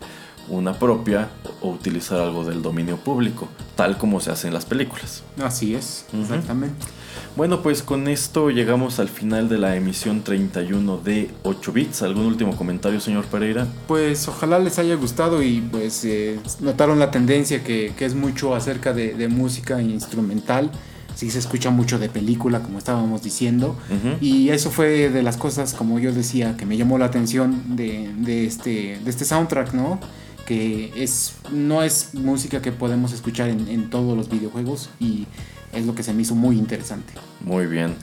una 0.56 0.78
propia 0.78 1.30
o 1.60 1.70
utilizar 1.70 2.20
algo 2.20 2.44
del 2.44 2.62
dominio 2.62 2.96
público, 2.96 3.48
tal 3.76 3.98
como 3.98 4.20
se 4.20 4.30
hace 4.30 4.48
en 4.48 4.54
las 4.54 4.66
películas. 4.66 5.22
Así 5.42 5.74
es, 5.74 6.04
exactamente. 6.12 6.86
Bueno, 7.34 7.62
pues 7.62 7.82
con 7.82 8.08
esto 8.08 8.50
llegamos 8.50 8.98
al 8.98 9.08
final 9.08 9.48
de 9.48 9.56
la 9.56 9.74
emisión 9.74 10.22
31 10.22 10.98
de 10.98 11.30
8 11.44 11.72
bits. 11.72 12.02
¿Algún 12.02 12.26
último 12.26 12.54
comentario, 12.56 13.00
señor 13.00 13.24
Pereira? 13.24 13.66
Pues 13.88 14.28
ojalá 14.28 14.58
les 14.58 14.78
haya 14.78 14.94
gustado 14.96 15.42
y 15.42 15.62
pues 15.62 16.04
eh, 16.04 16.38
notaron 16.60 16.98
la 16.98 17.10
tendencia 17.10 17.64
que, 17.64 17.94
es 17.98 18.14
mucho 18.14 18.54
acerca 18.54 18.92
de, 18.92 19.28
música 19.28 19.80
instrumental. 19.80 20.70
Sí 21.14 21.30
se 21.30 21.38
escucha 21.38 21.70
mucho 21.70 21.98
de 21.98 22.08
película, 22.08 22.60
como 22.60 22.78
estábamos 22.78 23.22
diciendo. 23.22 23.76
Y 24.20 24.50
eso 24.50 24.70
fue 24.70 25.08
de 25.08 25.22
las 25.22 25.38
cosas, 25.38 25.72
como 25.72 25.98
yo 25.98 26.12
decía, 26.12 26.56
que 26.56 26.66
me 26.66 26.76
llamó 26.76 26.98
la 26.98 27.06
atención 27.06 27.76
de, 27.76 28.10
de, 28.18 28.46
este, 28.46 28.98
de 29.02 29.10
este 29.10 29.24
soundtrack, 29.24 29.72
¿no? 29.72 30.00
Que 30.46 30.92
es, 30.96 31.34
no 31.50 31.82
es 31.82 32.14
música 32.14 32.62
que 32.62 32.72
podemos 32.72 33.12
escuchar 33.12 33.48
en, 33.48 33.90
todos 33.90 34.16
los 34.16 34.28
videojuegos 34.28 34.90
y 35.00 35.26
es 35.72 35.86
lo 35.86 35.94
que 35.94 36.02
se 36.02 36.12
me 36.12 36.22
hizo 36.22 36.34
muy 36.34 36.58
interesante. 36.58 37.14
Muy 37.40 37.66
bien. 37.66 37.94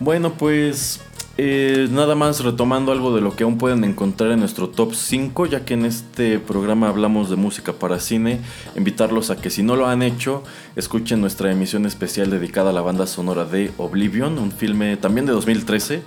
Bueno, 0.00 0.34
pues 0.34 1.00
eh, 1.38 1.88
nada 1.90 2.14
más 2.14 2.42
retomando 2.44 2.92
algo 2.92 3.14
de 3.14 3.20
lo 3.20 3.34
que 3.34 3.44
aún 3.44 3.58
pueden 3.58 3.84
encontrar 3.84 4.32
en 4.32 4.40
nuestro 4.40 4.68
top 4.68 4.94
5, 4.94 5.46
ya 5.46 5.64
que 5.64 5.74
en 5.74 5.84
este 5.84 6.38
programa 6.38 6.88
hablamos 6.88 7.30
de 7.30 7.36
música 7.36 7.72
para 7.72 8.00
cine, 8.00 8.40
invitarlos 8.76 9.30
a 9.30 9.36
que 9.36 9.50
si 9.50 9.62
no 9.62 9.76
lo 9.76 9.86
han 9.86 10.02
hecho, 10.02 10.42
escuchen 10.76 11.20
nuestra 11.20 11.52
emisión 11.52 11.86
especial 11.86 12.30
dedicada 12.30 12.70
a 12.70 12.72
la 12.72 12.80
banda 12.80 13.06
sonora 13.06 13.44
de 13.44 13.70
Oblivion, 13.78 14.38
un 14.38 14.52
filme 14.52 14.96
también 14.96 15.26
de 15.26 15.32
2013, 15.32 16.02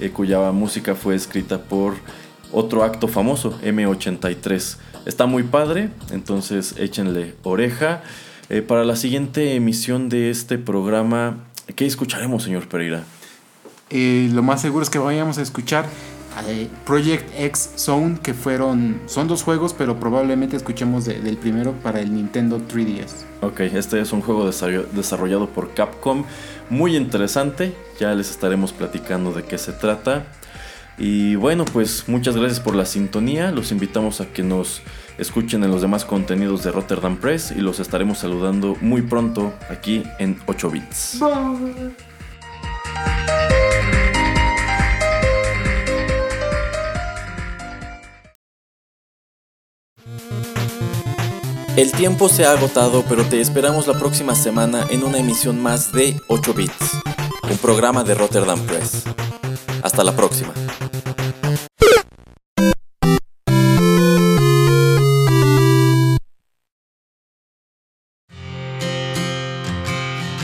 eh, 0.00 0.10
cuya 0.10 0.50
música 0.50 0.94
fue 0.94 1.14
escrita 1.14 1.62
por 1.62 1.94
otro 2.50 2.84
acto 2.84 3.08
famoso, 3.08 3.58
M83. 3.62 4.76
Está 5.06 5.26
muy 5.26 5.42
padre, 5.42 5.90
entonces 6.10 6.74
échenle 6.78 7.34
oreja. 7.42 8.02
Eh, 8.48 8.62
para 8.62 8.84
la 8.84 8.96
siguiente 8.96 9.54
emisión 9.54 10.08
de 10.08 10.30
este 10.30 10.58
programa, 10.58 11.38
¿qué 11.76 11.86
escucharemos, 11.86 12.42
señor 12.42 12.68
Pereira? 12.68 13.04
Eh, 13.90 14.30
lo 14.32 14.42
más 14.42 14.62
seguro 14.62 14.82
es 14.82 14.90
que 14.90 14.98
vayamos 14.98 15.38
a 15.38 15.42
escuchar 15.42 15.86
eh, 16.48 16.68
Project 16.84 17.30
X 17.38 17.70
Zone, 17.76 18.18
que 18.22 18.34
fueron, 18.34 19.00
son 19.06 19.28
dos 19.28 19.42
juegos, 19.42 19.72
pero 19.72 20.00
probablemente 20.00 20.56
escuchemos 20.56 21.04
del 21.04 21.36
primero 21.36 21.72
para 21.82 22.00
el 22.00 22.14
Nintendo 22.14 22.58
3DS. 22.58 23.24
Ok, 23.42 23.60
este 23.60 24.00
es 24.00 24.12
un 24.12 24.20
juego 24.20 24.46
desarrollado 24.46 25.48
por 25.48 25.74
Capcom, 25.74 26.24
muy 26.70 26.96
interesante, 26.96 27.74
ya 28.00 28.14
les 28.14 28.30
estaremos 28.30 28.72
platicando 28.72 29.32
de 29.32 29.44
qué 29.44 29.58
se 29.58 29.72
trata. 29.72 30.24
Y 30.98 31.34
bueno, 31.34 31.64
pues 31.64 32.04
muchas 32.08 32.36
gracias 32.36 32.60
por 32.60 32.76
la 32.76 32.86
sintonía, 32.86 33.50
los 33.50 33.72
invitamos 33.72 34.20
a 34.20 34.26
que 34.26 34.42
nos 34.42 34.80
escuchen 35.18 35.64
en 35.64 35.70
los 35.70 35.82
demás 35.82 36.04
contenidos 36.04 36.64
de 36.64 36.72
Rotterdam 36.72 37.16
Press 37.16 37.52
y 37.56 37.60
los 37.60 37.80
estaremos 37.80 38.18
saludando 38.18 38.76
muy 38.80 39.02
pronto 39.02 39.52
aquí 39.68 40.02
en 40.18 40.38
8 40.46 40.70
bits. 40.70 41.20
El 51.76 51.90
tiempo 51.90 52.28
se 52.28 52.44
ha 52.44 52.52
agotado, 52.52 53.04
pero 53.08 53.24
te 53.24 53.40
esperamos 53.40 53.88
la 53.88 53.98
próxima 53.98 54.36
semana 54.36 54.86
en 54.90 55.02
una 55.02 55.18
emisión 55.18 55.60
más 55.60 55.90
de 55.90 56.14
8 56.28 56.54
Bits, 56.54 57.02
un 57.50 57.58
programa 57.58 58.04
de 58.04 58.14
Rotterdam 58.14 58.60
Press. 58.60 59.02
Hasta 59.84 60.02
la 60.02 60.16
próxima. 60.16 60.54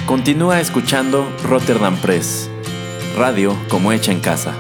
Continúa 0.07 0.61
escuchando 0.61 1.27
Rotterdam 1.43 1.97
Press, 2.03 2.51
radio 3.17 3.57
como 3.71 3.93
hecha 3.93 4.13
en 4.13 4.21
casa. 4.21 4.55